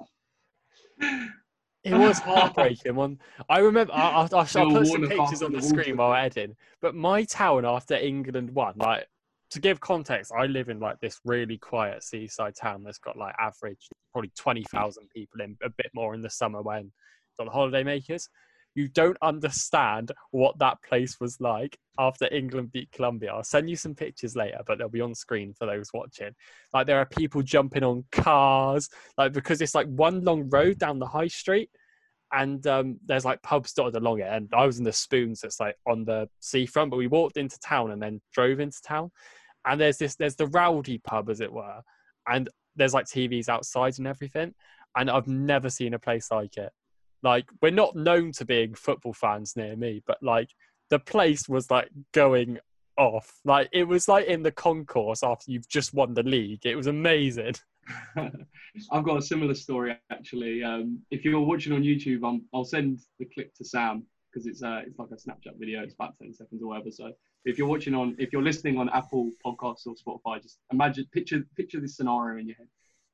[1.84, 2.96] It was heartbreaking.
[2.96, 3.20] One,
[3.50, 3.94] I remember.
[3.94, 6.56] I, I, I'll, I'll put some pictures on the the screen while we're editing.
[6.82, 9.08] But my town after England won, like
[9.52, 13.36] to give context, I live in like this really quiet seaside town that's got like
[13.40, 16.92] average probably twenty thousand people in, a bit more in the summer when
[17.38, 18.30] the holiday makers.
[18.76, 23.34] You don't understand what that place was like after England beat Colombia.
[23.34, 26.36] I'll send you some pictures later, but they'll be on screen for those watching.
[26.72, 28.88] Like there are people jumping on cars,
[29.18, 31.72] like because it's like one long road down the high street
[32.32, 34.28] and um, there's like pubs dotted along it.
[34.30, 37.60] And I was in the Spoons that's like on the seafront, but we walked into
[37.60, 39.12] town and then drove into town.
[39.66, 41.82] And there's this, there's the rowdy pub, as it were,
[42.28, 44.54] and there's like TVs outside and everything.
[44.96, 46.72] And I've never seen a place like it.
[47.22, 50.50] Like we're not known to being football fans near me, but like
[50.90, 52.60] the place was like going
[52.98, 53.40] off.
[53.44, 56.66] Like it was like in the concourse after you've just won the league.
[56.66, 57.56] It was amazing.
[58.92, 60.64] I've got a similar story actually.
[60.64, 64.64] Um, if you're watching on YouTube, i I'll send the clip to Sam because it's
[64.64, 65.82] uh, it's like a Snapchat video.
[65.82, 66.92] It's about ten seconds or whatever.
[66.92, 67.12] So
[67.46, 71.44] if you're watching on, if you're listening on Apple Podcasts or Spotify, just imagine picture
[71.56, 72.68] picture this scenario in your head.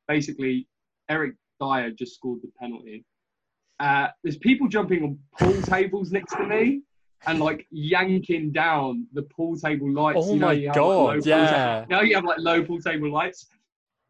[0.07, 0.67] Basically,
[1.09, 3.05] Eric Dier just scored the penalty.
[3.80, 6.82] Uh, there's people jumping on pool tables next to me
[7.28, 10.19] and like yanking down the pool table lights.
[10.21, 11.86] Oh You know, my you like, god, ta- yeah.
[11.89, 13.47] now you have like low pool table lights.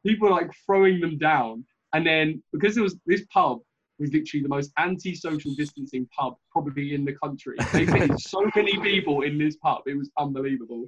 [0.06, 3.60] People are like throwing them down, and then because there was this pub
[4.00, 7.56] was literally the most anti-social distancing pub probably in the country.
[7.72, 10.86] They fit so many people in this pub, it was unbelievable,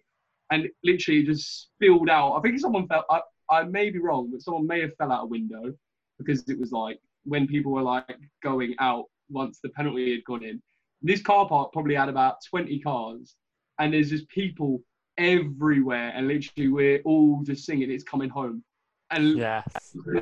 [0.52, 2.38] and literally just spilled out.
[2.38, 3.06] I think someone fell.
[3.10, 5.74] I, I may be wrong, but someone may have fell out a window
[6.18, 10.44] because it was like when people were like going out once the penalty had gone
[10.44, 10.62] in.
[11.02, 13.36] This car park probably had about 20 cars,
[13.80, 14.82] and there's just people
[15.18, 18.64] everywhere, and literally we're all just singing "It's Coming Home."
[19.12, 19.64] And Yeah.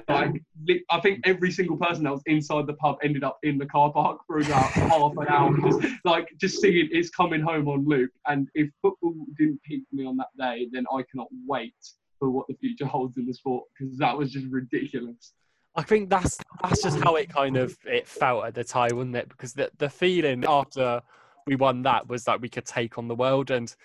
[0.09, 0.41] like,
[0.89, 3.91] I think every single person that was inside the pub ended up in the car
[3.91, 8.11] park for about half an hour, just like just singing "It's Coming Home" on loop.
[8.27, 11.75] And if football didn't peak me on that day, then I cannot wait
[12.19, 15.33] for what the future holds in the sport because that was just ridiculous.
[15.75, 19.15] I think that's that's just how it kind of it felt at the time, wasn't
[19.17, 19.29] it?
[19.29, 21.01] Because the the feeling after
[21.47, 23.75] we won that was that we could take on the world, and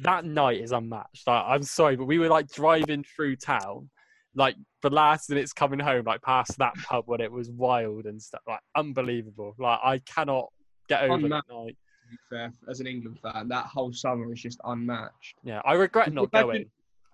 [0.00, 1.26] that night is unmatched.
[1.26, 3.88] Like, I'm sorry, but we were like driving through town,
[4.36, 8.20] like the last minutes coming home, like past that pub when it was wild and
[8.22, 9.54] stuff, like unbelievable.
[9.58, 10.52] Like I cannot
[10.88, 11.50] get over that Unmatched.
[11.50, 11.76] night.
[12.04, 15.34] To be fair, as an England fan, that whole summer is just unmatched.
[15.42, 16.70] Yeah, I regret Could not imagine- going.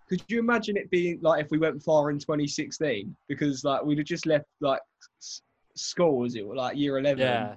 [0.09, 3.17] Could you imagine it being like if we went far in 2016?
[3.29, 4.81] Because like we'd have just left like
[5.75, 7.19] school, was it like year 11?
[7.21, 7.55] Yeah,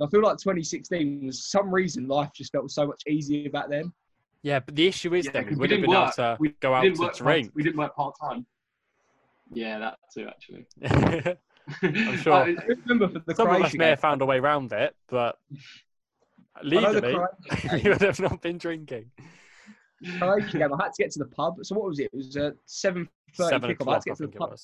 [0.00, 3.92] I feel like 2016 was some reason life just felt so much easier back then.
[4.42, 6.14] yeah, but the issue is Yeah, then we we didn't been able work.
[6.16, 8.44] to We go out didn't to work part- we didn't work part time.
[9.52, 10.66] Yeah, that too actually.
[11.82, 12.32] I'm sure.
[12.32, 14.72] I- I remember for the Some of us may game, have found a way around
[14.72, 15.38] it, but
[16.56, 19.10] I know the legally, Croatia you would have not been drinking.
[20.18, 21.56] Croatia game, I had to get to the pub.
[21.62, 22.10] So what was it?
[22.12, 23.88] It was a 7:30 Seven kickoff.
[23.88, 24.56] I had to get to the pub.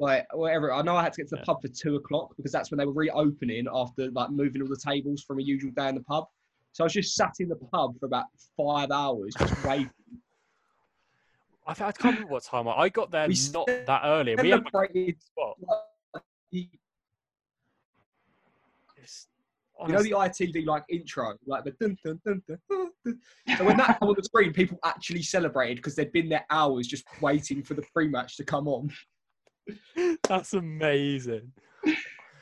[0.00, 0.72] like whatever.
[0.72, 1.44] I know I had to get to the Yeah.
[1.46, 4.76] pub for two o'clock because that's when they were reopening after like moving all the
[4.76, 6.24] tables from a usual day in the pub.
[6.72, 8.24] So I was just sat in the pub for about
[8.56, 9.90] five hours, just waiting.
[11.66, 13.28] I, think, I can't remember what time I, I got there.
[13.28, 14.34] We not that early.
[14.36, 15.56] We had a Celebrated, spot.
[16.50, 16.66] you
[18.96, 19.28] It's,
[19.88, 22.58] know the ITV like intro, like the dun dun dun dun.
[22.70, 23.18] dun, dun.
[23.58, 26.86] So when that came on the screen, people actually celebrated because they'd been there hours
[26.86, 28.90] just waiting for the pre-match to come on.
[30.28, 31.52] that's amazing.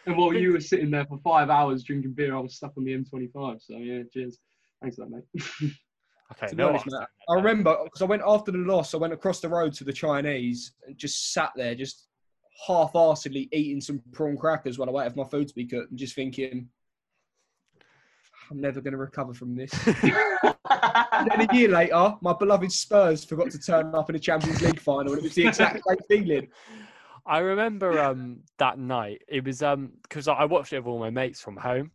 [0.06, 2.84] and while you were sitting there for five hours drinking beer, I was stuck on
[2.84, 3.60] the M25.
[3.62, 4.38] So yeah, cheers.
[4.80, 5.72] Thanks for that, mate.
[6.32, 6.86] Okay, To be no, honest,
[7.28, 8.94] I- remember because I went after the loss.
[8.94, 12.08] I went across the road to the Chinese and just sat there, just
[12.66, 15.98] half-arsedly eating some prawn crackers while I waited for my food to be cooked, and
[15.98, 16.68] just thinking,
[18.50, 19.70] I'm never going to recover from this.
[20.02, 20.14] then
[20.72, 25.12] a year later, my beloved Spurs forgot to turn up in a Champions League final,
[25.12, 26.48] and it was the exact same feeling.
[27.26, 29.22] I remember um that night.
[29.28, 31.92] It was um because I I watched it with all my mates from home,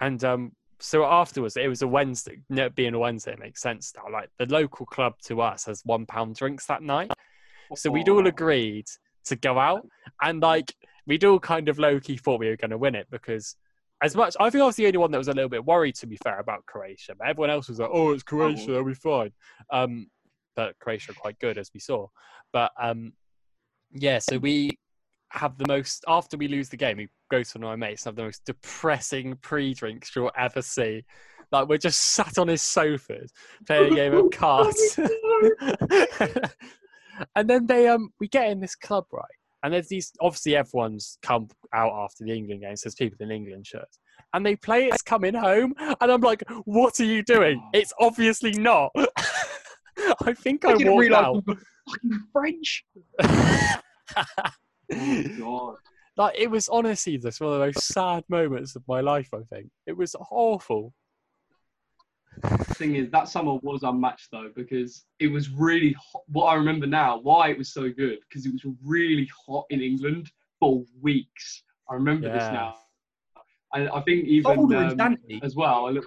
[0.00, 2.40] and um so afterwards it was a Wednesday.
[2.50, 4.10] No, being a Wednesday it makes sense now.
[4.12, 7.10] Like the local club to us has one pound drinks that night,
[7.74, 8.86] so we'd all agreed
[9.26, 9.86] to go out,
[10.22, 10.72] and like
[11.06, 13.56] we'd all kind of low key thought we were going to win it because.
[14.02, 15.94] As much, I think I was the only one that was a little bit worried,
[15.96, 17.14] to be fair, about Croatia.
[17.18, 19.32] But everyone else was like, "Oh, it's Croatia, they'll be fine."
[19.72, 20.08] Um,
[20.54, 22.06] but Croatia are quite good, as we saw.
[22.52, 23.14] But um,
[23.92, 24.78] yeah, so we
[25.36, 28.04] have the most after we lose the game, we go to one of my mates
[28.04, 31.04] and have the most depressing pre-drinks you'll ever see.
[31.52, 33.32] Like we're just sat on his sofas
[33.66, 34.98] playing a game of cards.
[37.36, 39.24] and then they um we get in this club, right?
[39.62, 43.30] And there's these obviously everyone's come out after the England game, so there's people in
[43.30, 43.98] England shirts.
[44.32, 47.62] And they play it's coming home, and I'm like, what are you doing?
[47.72, 48.90] It's obviously not.
[50.24, 51.44] I think I, I didn't walked out.
[51.46, 52.84] fucking French.
[54.92, 55.76] Oh, God.
[56.16, 59.28] like it was honestly just one of the most sad moments of my life.
[59.34, 60.92] I think it was awful.
[62.74, 66.22] thing is, that summer was unmatched though because it was really hot.
[66.28, 69.80] What I remember now, why it was so good, because it was really hot in
[69.80, 70.30] England
[70.60, 71.62] for weeks.
[71.88, 72.76] I remember this now.
[73.72, 75.86] I, I think even um, as well.
[75.86, 76.04] I look,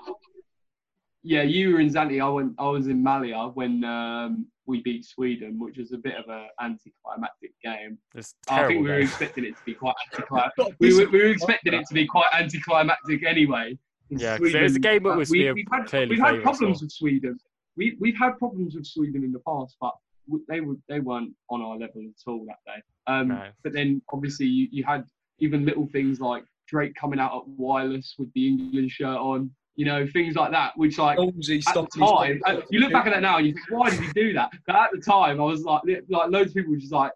[1.23, 2.21] yeah, you were in Zante.
[2.23, 2.53] I went.
[2.57, 6.47] I was in Malia when um, we beat Sweden, which was a bit of an
[6.61, 7.97] anticlimactic game.
[8.15, 9.07] It's I think we were game.
[9.07, 10.57] expecting it to be quite anticlimactic.
[10.57, 13.77] Got we were, we were expecting it to be quite anticlimactic anyway.
[14.11, 16.19] in Yeah, 'cause it was a game that was we, we we've had, clearly we've
[16.19, 16.85] had problems for.
[16.85, 17.39] with Sweden.
[17.77, 19.95] We we've had problems with Sweden in the past, but
[20.27, 22.81] w- they were they weren't on our level at all that day.
[23.07, 23.47] Um, No.
[23.63, 25.03] But then obviously you, you had
[25.39, 29.49] even little things like Drake coming out at wireless with the England shirt on,
[29.79, 32.41] you know, things like that, which like Ballsy at stopping the time, feet.
[32.47, 34.51] uh, you look back at that now and you think, why did he do that?
[34.67, 37.13] But at the time, I was like, like loads of people were just like,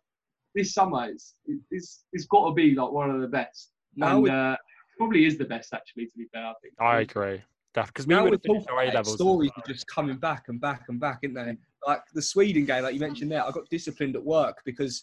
[0.55, 1.34] this summer is
[1.72, 3.72] it's it's got to be like one of the best.
[3.97, 4.55] Now and with- uh,
[4.97, 6.05] probably is the best actually.
[6.05, 6.74] To be fair, I think.
[6.80, 7.41] I agree.
[7.74, 9.16] Because we now would we're have finished talking A levels.
[9.16, 11.57] stories are just coming back and back and back, isn't they?
[11.86, 15.01] Like the Sweden game, like you mentioned there, I got disciplined at work because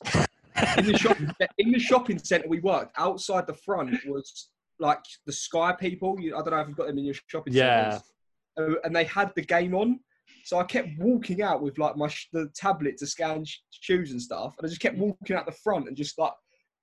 [0.78, 4.48] in the shopping in the shopping centre we worked, outside the front was
[4.80, 6.18] like the Sky people.
[6.20, 7.90] You, I don't know if you've got them in your shopping Yeah.
[7.90, 8.12] centres.
[8.58, 10.00] Uh, and they had the game on.
[10.44, 14.10] So I kept walking out with like my sh- the tablet to scan sh- shoes
[14.10, 16.32] and stuff, and I just kept walking out the front and just like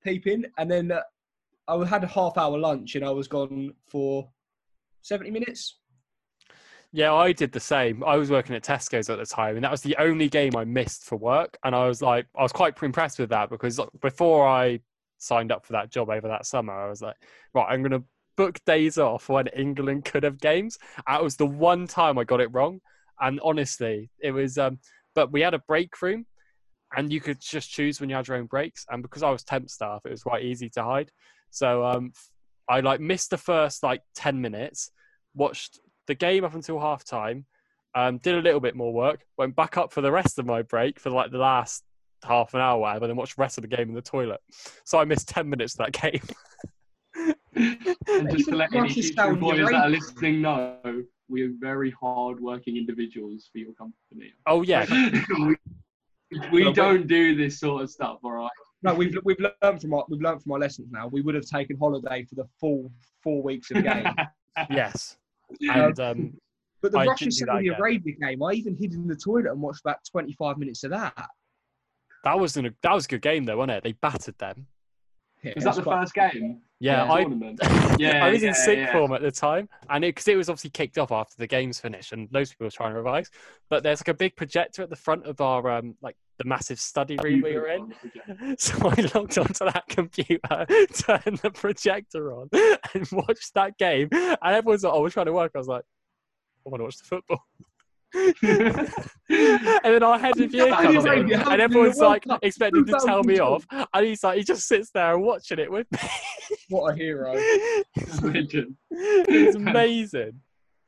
[0.04, 0.46] peeping.
[0.58, 1.02] And then uh,
[1.68, 4.30] I had a half hour lunch, and I was gone for
[5.02, 5.80] seventy minutes.
[6.94, 8.04] Yeah, I did the same.
[8.04, 10.64] I was working at Tesco's at the time, and that was the only game I
[10.64, 11.58] missed for work.
[11.66, 14.80] And I was like, I was quite impressed with that because before I
[15.18, 17.16] signed up for that job over that summer, I was like,
[17.54, 20.78] right, I'm going to book days off when England could have games.
[21.08, 22.80] That was the one time I got it wrong.
[23.20, 24.80] And honestly, it was, um,
[25.16, 26.26] but we had a break room
[26.96, 28.86] and you could just choose when you had your own breaks.
[28.90, 31.12] And because I was temp staff, it was quite easy to hide.
[31.50, 32.14] So um,
[32.70, 34.92] I like missed the first like 10 minutes,
[35.34, 37.46] watched the game up until half time,
[37.96, 40.62] um, did a little bit more work, went back up for the rest of my
[40.62, 41.84] break for like the last
[42.24, 44.40] half an hour, whatever, then watched the rest of the game in the toilet.
[44.84, 46.22] So I missed 10 minutes of that game.
[47.56, 51.52] And just to let any Russia's future employers your that are listening know, we are
[51.60, 54.34] very hard-working individuals for your company.
[54.46, 54.86] oh, yeah.
[55.40, 55.56] we,
[56.52, 58.52] we don't do this sort of stuff, all right?
[58.84, 61.08] No, we've we've learned from our we've learned from our lessons now.
[61.08, 62.92] We would have taken holiday for the full
[63.24, 64.08] four weeks of game.
[64.72, 65.18] Yes.
[65.62, 66.34] And um,
[66.82, 67.68] But the I Russia didn't do that Saudi.
[67.68, 70.90] Arabia game, I even hid in the toilet and watched about twenty five minutes of
[70.92, 71.28] that.
[72.28, 73.84] That was an, that was a good game, though, wasn't it?
[73.84, 74.68] They battered them.
[75.44, 76.62] Yeah, Was it that the quite- first game?
[76.80, 77.60] Yeah, The I tournament?
[78.00, 78.92] Yeah, I was in sick yeah.
[78.92, 82.12] form at the time, and because it, was obviously kicked off after the games finished,
[82.12, 83.32] and loads of people were trying to revise.
[83.70, 86.80] But there's like a big projector at the front of our um, like the massive
[86.80, 87.94] study room we were in.
[88.60, 90.40] So I logged onto that computer,
[90.94, 92.50] turned the projector on,
[92.94, 94.10] and watched that game.
[94.12, 95.84] And everyone's like, "Oh, we're trying to work." I was like,
[96.66, 97.42] "I want to watch the football."
[98.16, 98.90] and
[99.84, 102.86] then our head of year Saudi comes in, and everyone's in the World like expecting
[102.86, 105.92] to tell me off, and he's like, he just sits there and watching it with
[105.92, 106.00] me.
[106.70, 107.34] What a hero!
[108.22, 108.76] Legend.
[108.90, 110.40] it's amazing.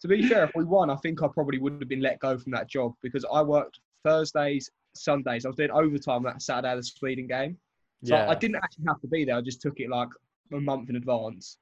[0.02, 2.38] to be fair, if we won, I think I probably would have been let go
[2.38, 5.46] from that job because I worked Thursdays, Sundays.
[5.46, 7.58] I was doing overtime that Saturday of the Sweden game.
[8.06, 9.36] So Yeah, I didn't actually have to be there.
[9.36, 10.10] I just took it like
[10.54, 11.58] a month in advance.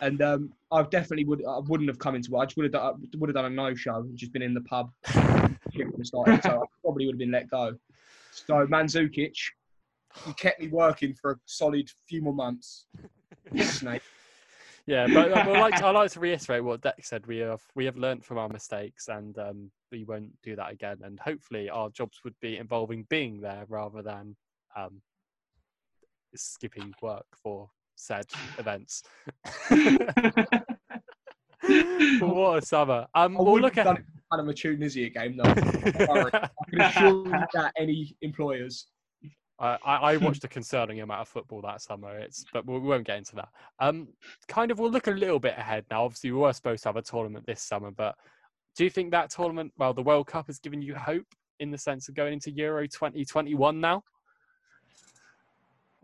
[0.00, 1.44] And um, I definitely would.
[1.46, 2.38] I wouldn't have come into it.
[2.38, 4.54] I just would have done, would have done a no show and just been in
[4.54, 4.90] the pub.
[6.02, 7.74] started, so I probably would have been let go.
[8.30, 9.34] So Mandzukic,
[10.24, 12.86] he kept me working for a solid few more months.
[13.62, 14.02] Snake.
[14.86, 17.26] Yeah, but I would like to, I like to reiterate what Deck said.
[17.26, 20.98] We have we have learned from our mistakes, and um, we won't do that again.
[21.04, 24.36] And hopefully, our jobs would be involving being there rather than
[24.76, 25.00] um,
[26.34, 27.68] skipping work for
[28.00, 28.24] said
[28.58, 29.02] events.
[32.20, 33.06] what a summer!
[33.14, 33.84] Um, I we'll look at.
[33.84, 35.50] done kind of a Tunisia game though.
[35.50, 38.86] I can assure you that any employers.
[39.58, 42.18] I, I watched a concerning amount of football that summer.
[42.18, 43.48] It's but we we won't get into that.
[43.78, 44.08] Um,
[44.48, 46.04] kind of we'll look a little bit ahead now.
[46.04, 48.14] Obviously, we were supposed to have a tournament this summer, but
[48.76, 51.26] do you think that tournament, well, the World Cup, has given you hope
[51.58, 54.02] in the sense of going into Euro 2021 now?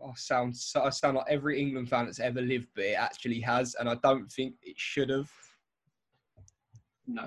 [0.05, 3.39] I sound so, I sound like every England fan that's ever lived, but it actually
[3.41, 5.29] has, and I don't think it should have.
[7.07, 7.25] no.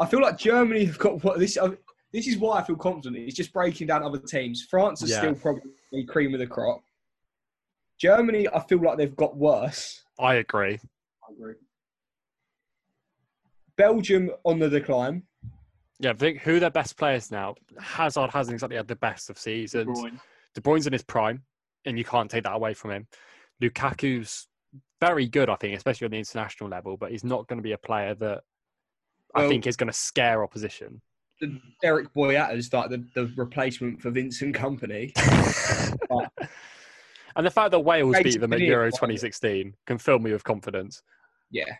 [0.00, 1.56] I feel like Germany have got what this.
[1.56, 1.70] uh,
[2.12, 3.16] This is why I feel confident.
[3.16, 4.62] It's just breaking down other teams.
[4.70, 5.18] France is Yeah.
[5.18, 6.80] still probably cream of the crop.
[7.98, 10.04] Germany, I feel like they've got worse.
[10.20, 10.78] I agree.
[11.28, 11.54] I agree.
[13.76, 15.24] Belgium on the decline.
[16.00, 17.56] Yeah, I think who are their best players now?
[17.80, 19.98] Hazard hasn't exactly had the best of seasons.
[20.00, 20.20] Bruyne.
[20.54, 21.42] De Bruyne's in his prime,
[21.84, 23.06] and you can't take that away from him.
[23.62, 24.46] Lukaku's
[25.00, 27.72] very good, I think, especially on the international level, but he's not going to be
[27.72, 28.42] a player that
[29.34, 31.00] I think is going to scare opposition.
[31.84, 35.12] Dedryck Boyata is like the, the replacement for Vincent Kompany.
[37.38, 38.60] And the fact that Wales beat them at.
[38.60, 41.04] Euro 2016 can fill me with confidence.
[41.52, 41.72] Yeah.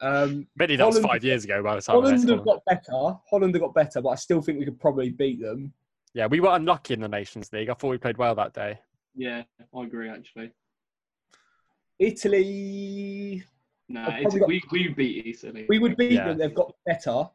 [0.00, 1.96] Um, Maybe that was five years ago by the time.
[1.96, 3.18] Holland have got better.
[3.28, 5.74] Holland have got better, but I still think we could probably beat them.
[6.14, 7.68] Yeah, we were unlucky in the Nations League.
[7.68, 8.78] I thought we played well that day.
[9.14, 9.42] Yeah,
[9.76, 10.50] I agree actually.
[11.98, 13.44] Italy,
[13.88, 15.66] No, I've it's, probably got- we, we beat Italy.
[15.68, 16.28] we would beat Yeah.
[16.28, 16.38] them.
[16.38, 17.28] They've got better.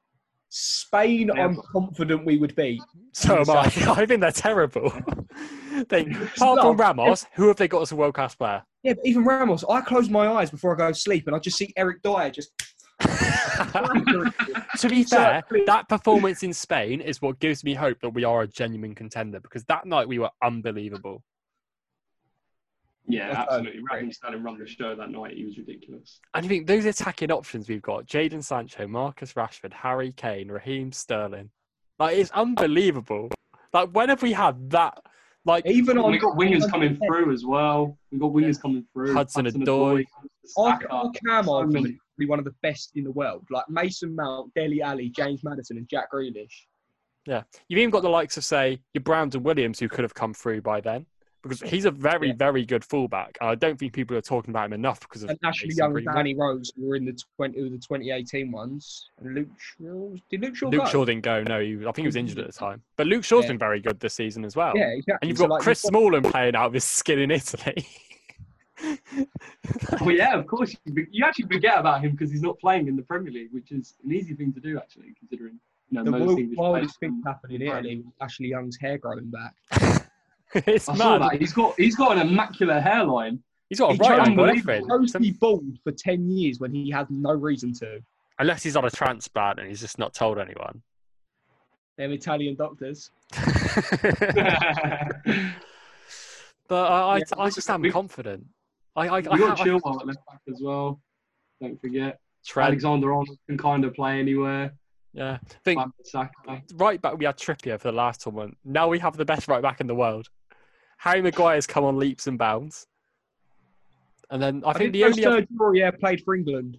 [0.51, 2.81] Spain, They I'm confident we would beat.
[3.13, 3.59] So am I.
[3.87, 4.91] I think they're terrible.
[5.89, 8.63] they, apart from Ramos, who have they got as a world class player?
[8.83, 11.39] Yeah, but even Ramos, I close my eyes before I go to sleep and I
[11.39, 12.51] just see Eric Dier just.
[12.99, 18.41] to be fair, that performance in Spain is what gives me hope that we are
[18.41, 21.23] a genuine contender because that night we were unbelievable.
[23.09, 23.81] Yeah, That's absolutely.
[23.81, 23.95] great.
[23.97, 25.35] Raheem Sterling run the show that night.
[25.35, 26.19] He was ridiculous.
[26.35, 30.91] And you think those attacking options we've got Jadon Sancho, Marcus Rashford, Harry Kane, Raheem
[30.91, 31.49] Sterling.
[31.97, 33.29] Like, it's unbelievable.
[33.73, 34.99] Like, when have we had that?
[35.45, 36.11] Like, Even on.
[36.11, 37.97] we got wingers coming through as well.
[38.11, 39.13] We've got wingers coming through.
[39.13, 40.03] Hudson-Odoi.
[40.57, 40.87] Our, Saka.
[40.89, 41.95] our cam so argument many.
[41.95, 43.45] is probably one of the best in the world.
[43.49, 46.47] Like Mason Mount, Dele Alli, James Maddison, and Jack Grealish.
[47.25, 50.13] Yeah, you've even got the likes of, say, your Browns and Williams who could have
[50.13, 51.05] come through by then.
[51.41, 52.33] Because he's a very, Yeah.
[52.37, 53.37] very good fullback.
[53.41, 55.95] And I don't think people are talking about him enough because of And Ashley Young
[55.97, 59.09] and Danny Rose were in the 20, the 2018 ones.
[59.19, 60.89] And Luke Shaw, did Luke Shaw Luke go?
[60.89, 61.43] Shaw didn't go.
[61.43, 62.81] No, he, I think he was injured at the time.
[62.97, 63.49] But Luke Shaw's Yeah.
[63.51, 64.73] been very good this season as well.
[64.75, 65.17] Yeah, exactly.
[65.21, 67.31] And you've So, got like, Chris you've got- Smalling playing out of his skin in
[67.31, 67.85] Italy.
[70.01, 70.73] Well, yeah, of course.
[70.85, 73.49] You, be- you actually forget about him because he's not playing in the Premier League,
[73.51, 75.59] which is an easy thing to do, actually, considering
[75.89, 79.29] you know The most wild- wildest thing happened in Italy was Ashley Young's hair growing
[79.29, 79.53] back.
[80.67, 81.31] it's I saw mad.
[81.31, 81.39] that.
[81.39, 83.41] He's got he's got an immaculate hairline.
[83.69, 84.83] He's got a He's right angle everything.
[84.83, 88.01] Supposed to be bald for 10 years when he had no reason to.
[88.39, 90.81] Unless he's on a transplant and he's just not told anyone.
[91.97, 93.11] Them Italian doctors.
[96.67, 98.45] But I, I, Yeah, I just am we- confident.
[98.95, 100.99] I, I, I, we got Chilwell at left back as well.
[101.61, 102.19] Don't forget.
[102.45, 104.71] Trent, Alexander Arnold can kind of play anywhere.
[105.13, 105.39] yeah.
[105.43, 105.79] I think
[106.75, 108.57] right back we had Trippier for the last tournament.
[108.63, 110.29] Now we have the best right back in the world.
[110.99, 112.85] Harry Maguire's come on leaps and bounds.
[114.31, 115.47] And then I, I, think the only other...
[115.57, 116.77] Aurier played for England.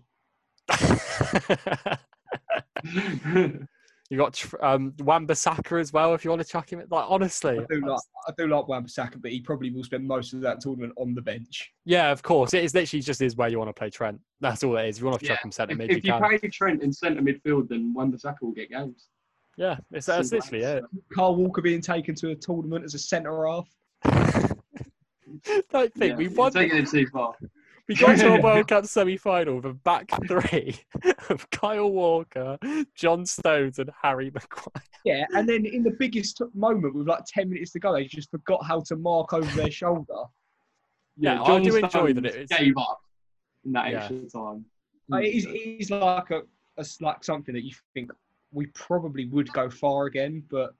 [4.10, 6.82] you got um, Wan-Bissaka as well if you want to chuck him.
[6.90, 10.34] Like honestly, I do like I do like Wan-Bissaka, but he probably will spend most
[10.34, 11.72] of that tournament on the bench.
[11.86, 12.52] yeah, of course.
[12.52, 14.20] It is literally just is where you want to play Trent.
[14.40, 14.98] That's all it is.
[14.98, 15.46] If you want to chuck Yeah.
[15.46, 16.38] him centre if, mid, if you you can.
[16.38, 19.08] play Trent in centre midfield, then Wan-Bissaka will get games.
[19.56, 20.84] Yeah, it's, that's literally it.
[21.16, 23.68] Kyle Walker being taken to a tournament as a centre half.
[25.70, 26.52] Don't think Yeah, we you're won.
[26.52, 27.34] taking it too far.
[27.88, 30.76] We got to a World Cup semi-final with a back three
[31.28, 32.56] of Kyle Walker,
[32.94, 34.84] John Stones, and Harry Maguire.
[35.04, 38.30] Yeah, and then in the biggest moment with like 10 minutes to go, they just
[38.30, 40.22] forgot how to mark over their shoulder.
[41.16, 43.00] Yeah, I John do enjoy that Stones it is- gave up
[43.64, 43.98] in that Yeah.
[44.04, 44.64] extra time.
[45.08, 46.42] Like, it, is, it is like a
[47.00, 48.12] like something that you think
[48.52, 50.74] we probably would go far again, but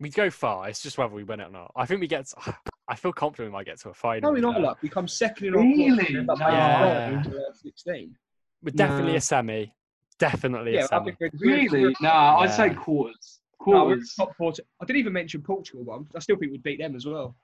[0.00, 0.68] We go far.
[0.68, 1.70] It's just whether we win it or not.
[1.76, 2.26] I think we get.
[2.26, 2.56] To,
[2.88, 4.32] I feel confident we might get to a final.
[4.32, 4.62] no, in our there.
[4.62, 5.96] luck, we come second in our Really?
[5.96, 6.78] group and end up playing Yeah.
[6.78, 8.16] Ireland in the last 16.
[8.62, 9.18] We're definitely No.
[9.18, 9.72] a semi.
[10.18, 11.04] Definitely Yeah, a I semi.
[11.12, 11.80] think we're, we're- Really?
[11.84, 12.74] we're- Nah, I'd say Yeah.
[12.74, 13.40] quarters.
[13.60, 14.14] no, Quarters.
[14.16, 14.52] top four.
[14.52, 16.06] t- I didn't even mention Portugal one.
[16.14, 17.34] I still think we'd beat them as well.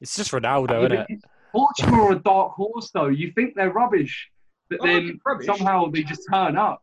[0.00, 1.24] It's just Ronaldo, isn't it?
[1.52, 3.08] Portugal are a dark horse, though.
[3.08, 4.30] You think they're rubbish,
[4.68, 5.46] but Oh, then rubbish.
[5.46, 6.82] somehow they just turn up.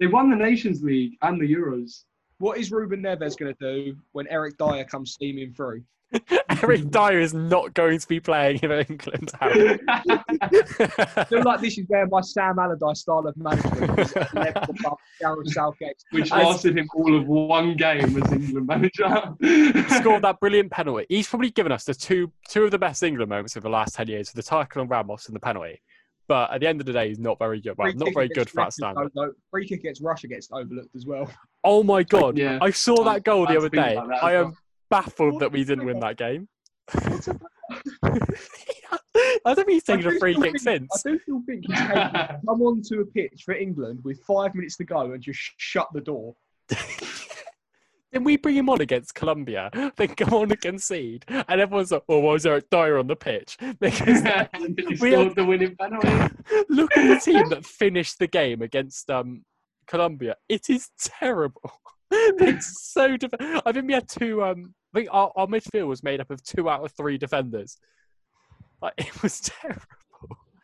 [0.00, 2.04] They won the Nations League and the Euros.
[2.38, 5.82] What is Ruben Neves going to do when Eric Dier comes steaming through?
[6.62, 9.30] Eric Dier is not going to be playing in England.
[9.40, 9.78] Harry.
[9.88, 14.62] I feel like this is where my Sam Allardyce style of management is at level
[14.62, 15.96] above Gareth Southgate.
[16.12, 19.34] which As- lasted him all of one game as England manager.
[20.00, 21.06] scored that brilliant penalty.
[21.08, 23.96] He's probably given us the two two of the best England moments of the last
[23.96, 25.82] ten years, with the tackle on Ramos and the penalty.
[26.28, 27.74] But at the end of the day, he's not very good.
[27.78, 29.10] Well, not very good for that Russia, standard.
[29.14, 31.30] though, Free kick against Russia gets overlooked as well.
[31.64, 32.36] Oh my god!
[32.36, 32.58] Yeah.
[32.60, 33.94] I saw that goal the other day.
[33.96, 34.56] about I am well.
[34.90, 36.46] baffled that we didn't win that game.
[39.44, 41.06] I don't think he's taken a free kick think- since.
[41.06, 44.54] I do still think he's capable to come onto a pitch for England with five
[44.54, 46.34] minutes to go and just shut the door.
[48.12, 52.04] Then we bring him on against Colombia, then come on and concede, and everyone's like,
[52.08, 54.22] "Oh, why is Eric Dier on the pitch?" Because
[54.88, 56.34] We scored had- the winning penalty.
[56.70, 59.44] look at the team that finished the game against um,
[59.86, 60.36] Colombia.
[60.48, 61.70] It is terrible.
[62.10, 63.16] it's so.
[63.18, 64.42] Def- I think we had two.
[64.42, 67.76] Um, I think our, our midfield was made up of two out of three defenders.
[68.80, 69.82] Like it was terrible.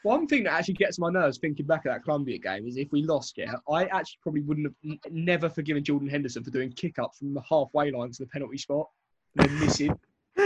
[0.04, 2.92] One thing that actually gets my nerves thinking back at that Colombia game is if
[2.92, 6.70] we lost, it, I actually probably wouldn't have n- never forgiven Jordan Henderson for doing
[6.72, 8.86] kick up from the halfway line to the penalty spot
[9.38, 9.98] and then missing.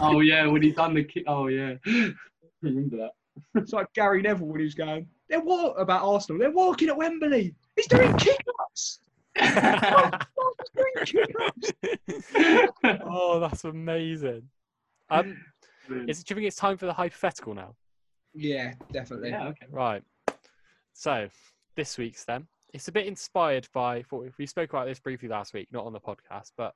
[0.00, 1.24] Oh yeah, when he done the kick.
[1.26, 1.74] Oh yeah,
[2.62, 3.10] remember that.
[3.56, 6.38] It's like Gary Neville when he was going, they're what about Arsenal?
[6.38, 7.54] They're walking at Wembley.
[7.74, 9.00] He's doing kick ups.
[9.36, 9.54] He's
[10.76, 13.00] doing kick ups.
[13.04, 14.48] oh, that's amazing.
[15.08, 15.36] Um,
[16.06, 17.74] is it, do you think it's time for the hypothetical now?
[18.34, 19.30] Yeah, definitely.
[19.30, 19.66] yeah, okay.
[19.70, 20.02] Right.
[20.92, 21.28] So
[21.76, 25.28] this week's then it's a bit inspired by what we- we spoke about this briefly
[25.28, 26.74] last week, not on the podcast, but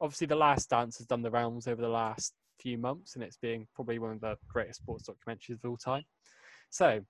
[0.00, 3.36] obviously the Last Dance has done the rounds over the last few months, and it's
[3.36, 6.04] being probably one of the greatest sports documentaries of all time.
[6.70, 7.04] So,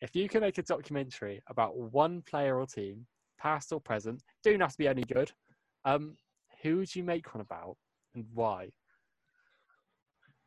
[0.00, 3.06] if you can make a documentary about one player or team,
[3.38, 5.30] past or present, don't have to be any good,
[5.84, 6.16] um,
[6.62, 7.76] who would you make one about
[8.14, 8.72] and why?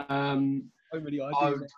[0.09, 1.61] Um, So many I ideas.
[1.61, 1.69] would-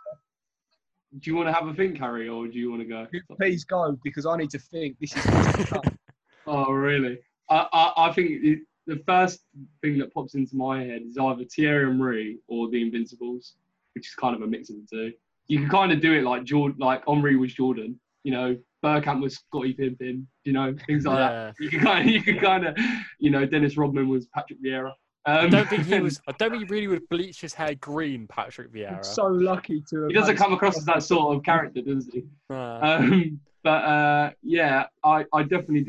[1.19, 3.07] do you want to have a think, Harry, or do you want to go?
[3.37, 4.97] Please go because I need to think.
[4.99, 5.25] This is
[6.47, 7.19] Oh, really?
[7.49, 9.41] I, I, I think it, the first
[9.81, 13.55] thing that pops into my head is either Thierry Henry or the Invincibles,
[13.93, 15.13] which is kind of a mix of the two.
[15.47, 17.99] You can kind of do it like Jordan, like Henry was Jordan.
[18.23, 20.27] You know, Bergkamp was Scottie Pippen.
[20.43, 21.55] You know, things like that.
[21.59, 22.77] You can kind of, you can kind of,
[23.19, 24.91] you know, Dennis Rodman was Patrick Vieira.
[25.25, 26.21] I Um, don't think he was.
[26.27, 29.03] I don't think he really would bleach his hair green, Patrick Vieira.
[29.03, 30.07] so lucky to.
[30.07, 32.23] He doesn't come across as that sort of character, does he?
[32.49, 35.81] Uh, Um, but uh, yeah, I, I definitely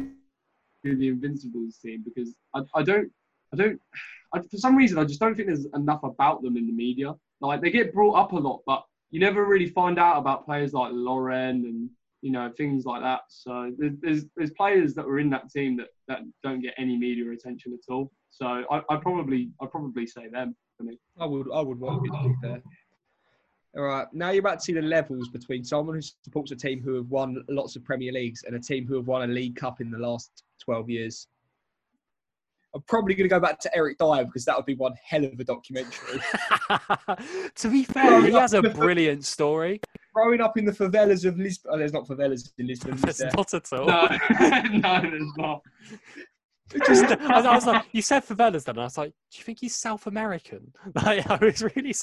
[0.85, 3.11] do the Invincibles team because I, I don't
[3.53, 3.81] I don't
[4.33, 7.15] I, for some reason I just don't think there's enough about them in the media.
[7.41, 10.73] Like they get brought up a lot, but you never really find out about players
[10.73, 11.91] like Lauren and
[12.27, 13.21] you know things like that.
[13.29, 17.31] So there's there's, players that were in that team that, that don't get any media
[17.31, 18.11] attention at all.
[18.31, 20.99] So I I probably I probably say them for me.
[21.21, 22.63] I would, I would want to be there.
[23.77, 26.81] All right, now you're about to see the levels between someone who supports a team
[26.83, 29.55] who have won lots of Premier Leagues and a team who have won a League
[29.55, 31.29] Cup in the last 12 years.
[32.77, 35.25] I'm probably going to go back to Eric Dier because that would be one hell
[35.25, 36.21] of a documentary.
[37.55, 39.81] to be fair, he has a brilliant story.
[40.15, 42.95] Growing up in the favelas of Lisbon, oh, there's not favelas in Lisbon.
[42.95, 43.31] is It's there?
[43.35, 43.87] not at all.
[43.87, 44.07] No,
[44.73, 45.63] no, there's not.
[46.87, 48.75] Just, I, was, I was like, you said favelas then.
[48.75, 50.73] and I was like, do you think he's South American?
[50.95, 51.95] Like, I was really.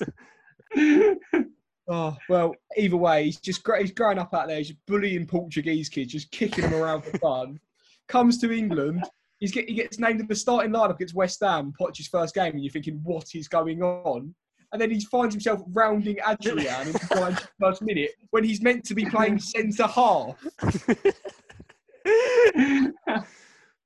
[1.87, 4.57] Oh well, either way, he's just he's growing up out there.
[4.57, 7.59] He's bullying Portuguese kids, just kicking them around for fun.
[8.07, 9.03] Comes to England,
[9.51, 12.63] get, he gets named in the starting lineup against West Ham, Poch's first game, and
[12.63, 14.33] you're thinking, what is going on?
[14.71, 16.99] And then he finds himself rounding Adrian in the
[17.61, 20.35] 91st minute when he's meant to be playing centre half,
[22.55, 22.93] and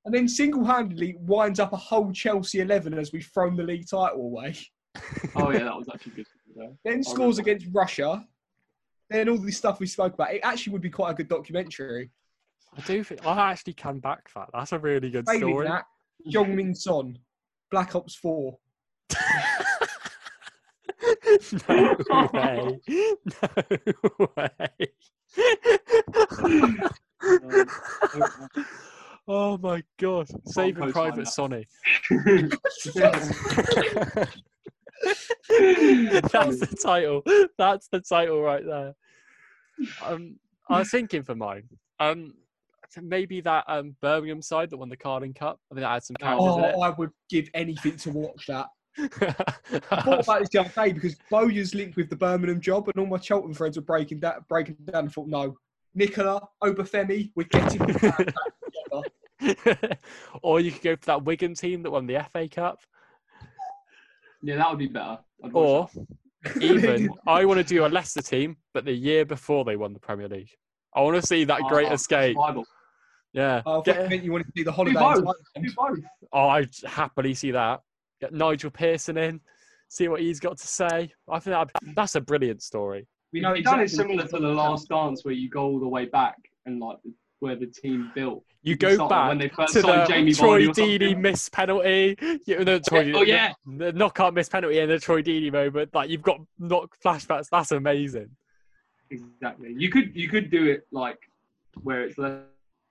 [0.05, 4.55] then single-handedly winds up a whole Chelsea 11 as we've thrown the league title away.
[5.35, 6.27] oh yeah, that was actually good.
[6.55, 6.69] Yeah.
[6.85, 8.25] Then scores against Russia.
[9.09, 10.33] Then all this stuff we spoke about.
[10.33, 12.09] It actually would be quite a good documentary.
[12.75, 14.49] I do think I actually can back that.
[14.53, 15.67] That's a really good Failing story.
[15.67, 15.85] that,
[16.29, 17.17] Jong Min Son,
[17.71, 18.57] Black Ops 4.
[21.69, 21.95] no
[22.33, 22.79] way.
[23.41, 23.49] No
[24.35, 24.49] way.
[29.27, 30.27] oh my god.
[30.45, 31.67] Saving post Private like Sonny.
[32.09, 32.85] That's
[36.59, 37.23] the title.
[37.57, 38.93] That's the title right there.
[40.03, 40.37] Um,
[40.69, 41.63] I was thinking for mine.
[41.99, 42.33] Um,
[43.01, 45.59] maybe that um Birmingham side that won the Carling Cup.
[45.71, 48.67] I think that had some characters Oh, in I would give anything to watch that.
[48.97, 52.99] I thought about this the other day because Bowyer's linked with the Birmingham job, and
[52.99, 54.43] all my Cheltenham friends were breaking down.
[54.49, 55.55] Breaking down, and thought, no,
[55.93, 59.97] Nicola Obafemi, we're getting the band back together.
[60.41, 62.79] or you could go for that Wigan team that won the FA Cup.
[64.41, 65.19] yeah, that would be better.
[65.43, 65.89] I'd Or
[66.59, 69.99] even I want to do a Leicester team, but the year before they won the
[69.99, 70.49] Premier League.
[70.95, 71.69] I want to see that that.
[71.69, 72.35] great Oh, escape.
[72.35, 72.65] Bible.
[73.33, 73.61] Yeah.
[73.65, 74.99] Oh, I Get- thought you meant you wanted to see the Do holiday.
[75.21, 75.35] both.
[75.55, 75.95] in Do Thailand.
[75.95, 75.99] both.
[76.33, 77.81] Oh, I'd happily see that.
[78.19, 79.41] Get Nigel Pearson in,
[79.89, 81.11] see what he's got to say.
[81.29, 83.07] I think that'd, that's a brilliant story.
[83.31, 85.87] We know You've done it similar to the last dance where you go all the
[85.87, 86.97] way back and like
[87.39, 88.43] where the team built.
[88.63, 90.99] You go start back when they first to the Jamie Troy Vardy.
[90.99, 92.17] Deeney missed penalty.
[92.47, 93.53] You know, Troy, oh, yeah.
[93.65, 95.93] the, the knockout missed penalty and the Troy Deeney moment.
[95.93, 97.47] Like you've got knock flashbacks.
[97.51, 98.31] That's amazing.
[99.11, 99.73] Exactly.
[99.77, 101.19] You could you could do it like
[101.83, 102.17] where it's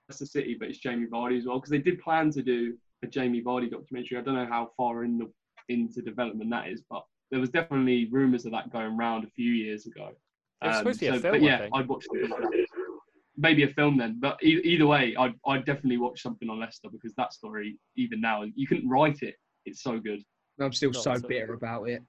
[0.09, 3.07] Leicester City, but it's Jamie Vardy as well because they did plan to do a
[3.07, 4.17] Jamie Vardy documentary.
[4.17, 5.31] I don't know how far in the
[5.69, 9.51] into development that is, but there was definitely rumours of that going around a few
[9.51, 10.11] years ago.
[10.63, 11.75] It was supposed to be a um, film, but yeah, think.
[11.75, 12.65] I'd watch something like that.
[13.35, 16.89] Maybe a film then, but e- either way, I'd I'd definitely watch something on Leicester
[16.89, 19.35] because that story, even now, you couldn't write it.
[19.65, 20.23] It's so good.
[20.59, 21.27] I'm still Not so so.
[21.27, 22.01] bitter about it.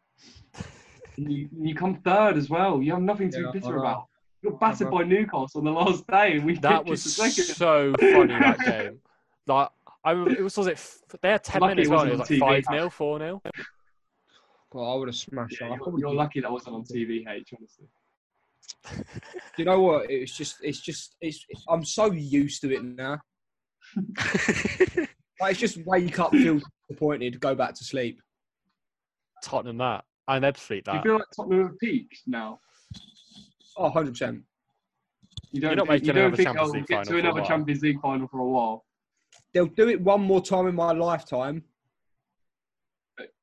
[1.17, 2.81] You, you come third as well.
[2.81, 4.07] You have nothing to Yeah, be bitter about.
[4.43, 4.99] You got battered know.
[4.99, 7.55] by Newcastle on the last day, and we That was just a second.
[7.57, 9.01] so funny that game.
[9.47, 9.71] Like
[10.05, 10.79] I it was was it
[11.23, 12.09] they had ten Lucky minutes it on.
[12.09, 12.77] It was like five TV.
[12.77, 13.41] 0 four 0
[14.71, 15.79] God, I would have smashed Yeah, that.
[15.87, 17.55] You're, you're lucky that wasn't on TV, H.
[17.57, 17.87] Honestly.
[19.57, 20.11] You know what?
[20.11, 21.43] It's just, it's just, it's.
[21.67, 23.19] I'm so used to it now.
[25.41, 28.21] Like, it's just wake up, feel disappointed, go back to sleep.
[29.43, 32.59] Tottenham that and they'd sleep Do you feel like Tottenham have peaked now?
[33.79, 34.43] Oh, 100 percent.
[35.53, 37.05] You don't You're not think, making you don't another think Champions I'll League get final
[37.05, 37.49] to for a another while.
[37.49, 38.85] Champions League final for a while.
[39.55, 41.65] They'll do it one more time in my lifetime.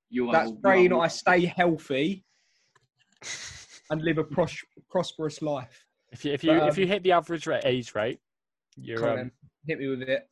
[0.10, 2.24] You'll That's have- praying you'll I stay healthy
[3.90, 5.86] and live a pros- prosperous life.
[6.12, 8.20] If you if you But, if you hit the average rate, age rate,
[8.76, 9.32] Come you're on, um, then.
[9.68, 10.30] Hit me with it.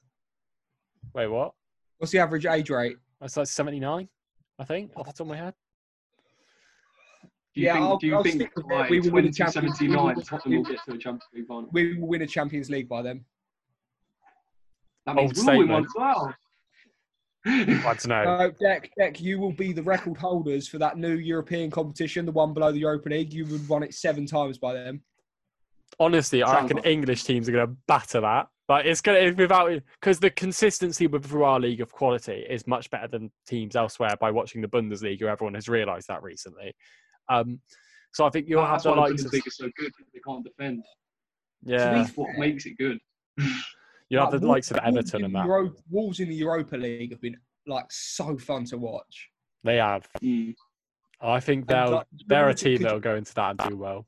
[1.13, 1.53] wait what?
[1.97, 2.97] What's the average age rate?
[3.19, 4.09] That's like seventy nine,
[4.59, 5.53] I think, off the top of my head.
[7.53, 8.89] Do you Yeah, think, I'll- do you I'll think stick with it.
[8.89, 11.69] We will win the Champions- 2079 Tottenham will get to a Champions League final?
[11.71, 13.25] We will win a Champions League by then.
[15.05, 15.87] That means Bold we'll win one statement.
[15.87, 16.35] as well.
[17.45, 18.23] I don't know.
[18.23, 22.31] Uh, Deck, Deck, you will be the record holders for that new European competition, the
[22.31, 23.33] one below the Europa League.
[23.33, 25.01] You would run it seven times by then.
[25.99, 28.47] Honestly, I reckon like- English teams are going to batter that.
[28.65, 29.69] But it's gonna without
[29.99, 34.15] because the consistency with our league of quality is much better than teams elsewhere.
[34.21, 36.73] By watching the Bundesliga, everyone has realised that recently.
[37.29, 37.59] Um,
[38.13, 39.91] so I think you'll have That's the why the likes of Bundesliga is so good.
[40.13, 40.83] They can't defend.
[41.63, 42.99] yeah, That's what makes it good.
[44.09, 45.45] you have Like, the likes of Everton and the that.
[45.47, 49.29] Euro- Wolves in the Europa League have been like so fun to watch.
[49.63, 50.07] They have.
[50.21, 50.53] Mm.
[51.21, 54.05] I think they'll like, they're a team that'll go into that and do well.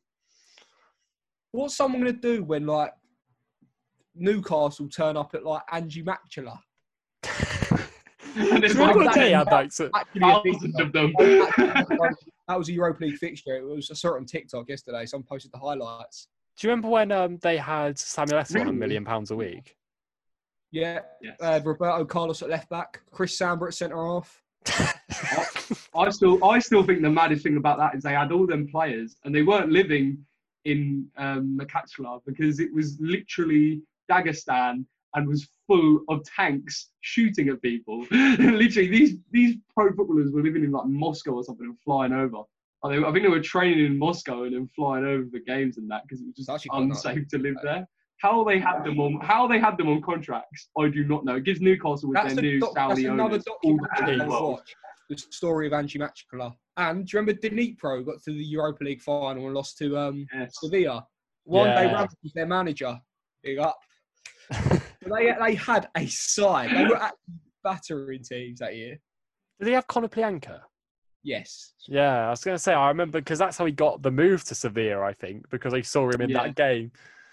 [1.52, 2.92] What's someone going to do when like
[4.14, 6.60] Newcastle turn up at like Angie Matula?
[8.38, 10.56] And it's like that, like so, Actually, a big
[12.48, 12.54] thousands one.
[12.54, 12.54] of them.
[12.54, 13.56] that was a Europa League fixture.
[13.58, 15.06] It was I saw it on TikTok yesterday.
[15.06, 16.28] Someone posted the highlights.
[16.58, 19.76] Do you remember when um, they had Samuel Eto'o on a million pounds a week?
[20.72, 21.38] Yeah, Yes.
[21.42, 24.42] uh, Roberto Carlos at left back, Chris Samba at centre half.
[25.96, 28.68] I still, I still think the maddest thing about that is they had all them
[28.68, 30.26] players and they weren't living
[30.66, 34.86] in um, Makachla because it was literally Dagestan
[35.16, 38.06] and was full of tanks shooting at people.
[38.12, 42.44] literally, these these pro footballers were living in like Moscow or something and flying over.
[42.84, 45.78] I think I think they were training in Moscow and then flying over the games
[45.78, 47.04] and that because it was just actually quite nice.
[47.06, 47.88] unsafe to live there.
[48.22, 51.36] How they had them on how they had them on contracts, I do not know.
[51.36, 54.18] It gives Newcastle with That's, their a new doc- that's another owners all the documentary
[54.20, 54.76] to the watch.
[55.10, 56.54] The story of Angie Matula.
[56.78, 60.26] And do you remember Dnipro got to the Europa League final and lost to um,
[60.34, 60.56] Yes.
[60.60, 61.06] Sevilla?
[61.48, 61.94] Juande Yeah.
[61.94, 63.00] Ramos was their manager.
[63.44, 63.80] Big up.
[65.06, 66.72] But they, they had a side.
[66.76, 67.18] They were actually
[67.64, 69.00] battering teams that year.
[69.60, 70.60] Did they have Konoplyanka?
[71.24, 71.74] Yes.
[71.88, 74.44] Yeah, I was going to say, I remember because that's how he got the move
[74.46, 76.44] to Sevilla, I think, because I saw him in Yeah.
[76.44, 76.92] that game.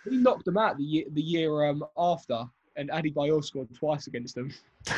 [0.09, 2.45] He knocked them out the year, the year um, after,
[2.77, 4.53] and Adebayor scored twice against them.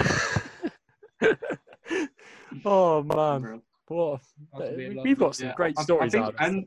[2.64, 3.40] oh, man.
[3.42, 3.60] Bro.
[3.88, 4.20] What
[4.52, 5.10] That was a bit we- lovely.
[5.10, 6.66] We've got some Yeah, great I- I stories think, out of and,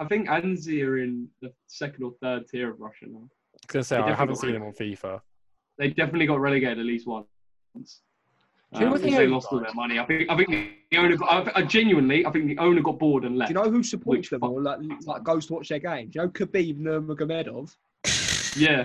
[0.00, 3.28] I think Anzi are in the second or third tier of Russia now.
[3.68, 5.20] I going to say, I haven't seen rid him on FIFA.
[5.76, 7.26] They definitely got relegated at least once.
[7.76, 9.98] Do you know Um, what the they owner lost all their money.
[9.98, 10.30] I think.
[10.30, 10.50] I think
[10.90, 11.16] the owner.
[11.16, 13.50] Got, I, I genuinely, I think the owner got bored and left.
[13.50, 13.66] Do left.
[13.66, 16.14] you know who supports Which them fuck- or like, like goes to watch their games?
[16.14, 17.74] You know Khabib Nurmagomedov?
[18.56, 18.84] yeah,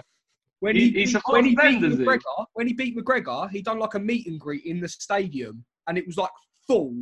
[0.59, 2.05] When He- he, he beat, when he beat does he?
[2.05, 5.65] McGregor, when he beat McGregor, he done like a meet and greet in the stadium,
[5.87, 6.31] and it was like
[6.67, 6.93] full.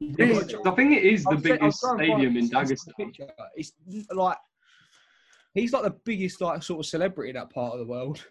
[0.00, 3.12] It's- I think it is the I'll say- I'll biggest stadium in the Dagestan.
[3.56, 3.72] It's
[4.12, 4.36] like
[5.58, 8.24] he's like the biggest like sort of celebrity in that part of the world.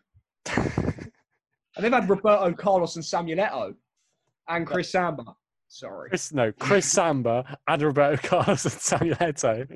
[1.77, 3.73] And they've had Roberto Carlos and Samuel Eto'o
[4.47, 5.35] and Chris Samba.
[5.67, 6.07] Sorry.
[6.09, 9.67] Chris, no, Chris Samba and Roberto Carlos and Samuel Eto'o.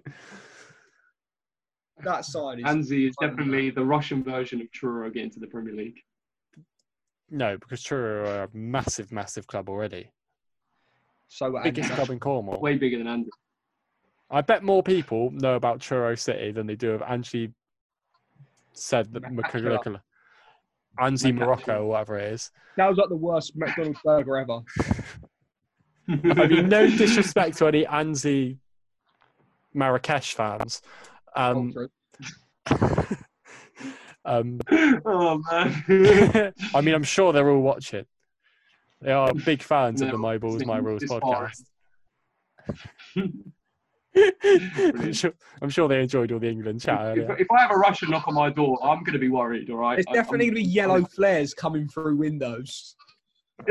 [2.06, 5.74] That side is Anzi is definitely the Russian version of Truro getting to the Premier
[5.76, 6.00] League.
[7.30, 10.10] No, because Truro are a massive, massive club already.
[11.28, 12.62] so Biggest Andy- club in Cornwall.
[12.62, 13.28] Way bigger than Anzi.
[14.32, 17.54] I bet more people know about Truro City than they do of Angie
[18.74, 19.24] said that.
[19.24, 20.02] Macacula.
[21.00, 22.52] Anzi Morocco or whatever it is.
[22.76, 24.60] That was like the worst McDonald's burger ever.
[26.10, 28.58] I mean, no disrespect to any Anzi
[29.76, 30.82] Marrakesh fans.
[31.36, 31.74] Um,
[34.26, 34.60] um,
[35.06, 36.54] oh man.
[36.74, 38.06] I mean, I'm sure they're all watching.
[39.02, 41.64] They are big fans of the My Balls, My Rules podcast.
[44.16, 44.92] fine.
[45.00, 47.38] I'm, sure, I'm sure they enjoyed all the England chat if, earlier.
[47.38, 49.70] if I have a Russian knock on my door, I'm going to be worried.
[49.70, 49.96] All right.
[49.98, 52.96] There's I- definitely going to be yellow flares coming through windows.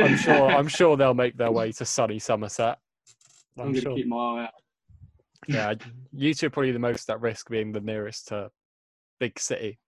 [0.00, 0.50] I'm sure.
[0.50, 2.78] I'm sure they'll make their way to sunny Somerset.
[3.56, 3.96] I'm I'm going to sure.
[3.96, 4.50] keep my eye out.
[5.46, 5.74] Yeah,
[6.12, 8.50] you two are probably the most at risk being the nearest to
[9.18, 9.78] big city.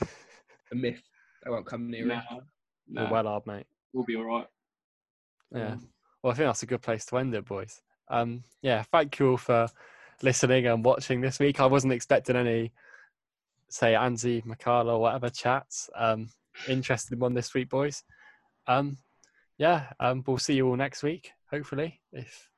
[0.00, 1.02] A myth.
[1.44, 2.42] They won't come near Nah, it.
[2.88, 3.66] nah, Well, well hard, mate.
[3.92, 4.46] we'll be all right.
[5.54, 5.72] Yeah.
[5.72, 5.80] Mm.
[6.22, 7.82] Well, I think that's a good place to end it, boys.
[8.12, 9.68] Um, yeah, thank you all for
[10.22, 11.60] listening and watching this week.
[11.60, 12.70] I wasn't expecting any,
[13.70, 15.88] say, Anzi, Makala, or whatever chats.
[15.96, 16.28] Um,
[16.68, 18.04] interested one this week, boys.
[18.66, 18.98] Um,
[19.56, 22.00] yeah, um, we'll see you all next week, hopefully.
[22.12, 22.50] If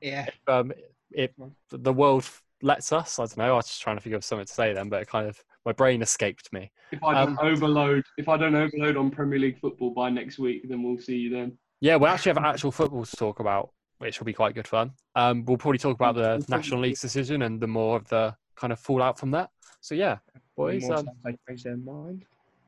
[0.00, 0.26] Yeah.
[0.46, 0.72] um,
[1.10, 1.32] if
[1.70, 2.28] the world
[2.62, 3.52] lets us, I don't know.
[3.54, 5.42] I was just trying to figure of something to say then, but it kind of
[5.66, 6.70] my brain escaped me.
[6.92, 10.38] If I don't Um, overload, if I don't overload on Premier League football by next
[10.38, 11.58] week, then we'll see you then.
[11.80, 14.92] Yeah, we'll actually have actual football to talk about, which will be quite good fun.
[15.14, 18.72] Um, we'll probably talk about the National League's decision and the more of the kind
[18.72, 19.50] of fallout from that.
[19.82, 20.18] So yeah,
[20.56, 22.24] boys, um, stuff they change their mind.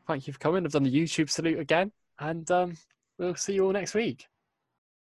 [0.06, 0.64] thank you for coming.
[0.64, 2.76] I've done the YouTube salute again, and um,
[3.18, 4.26] we'll see you all next week.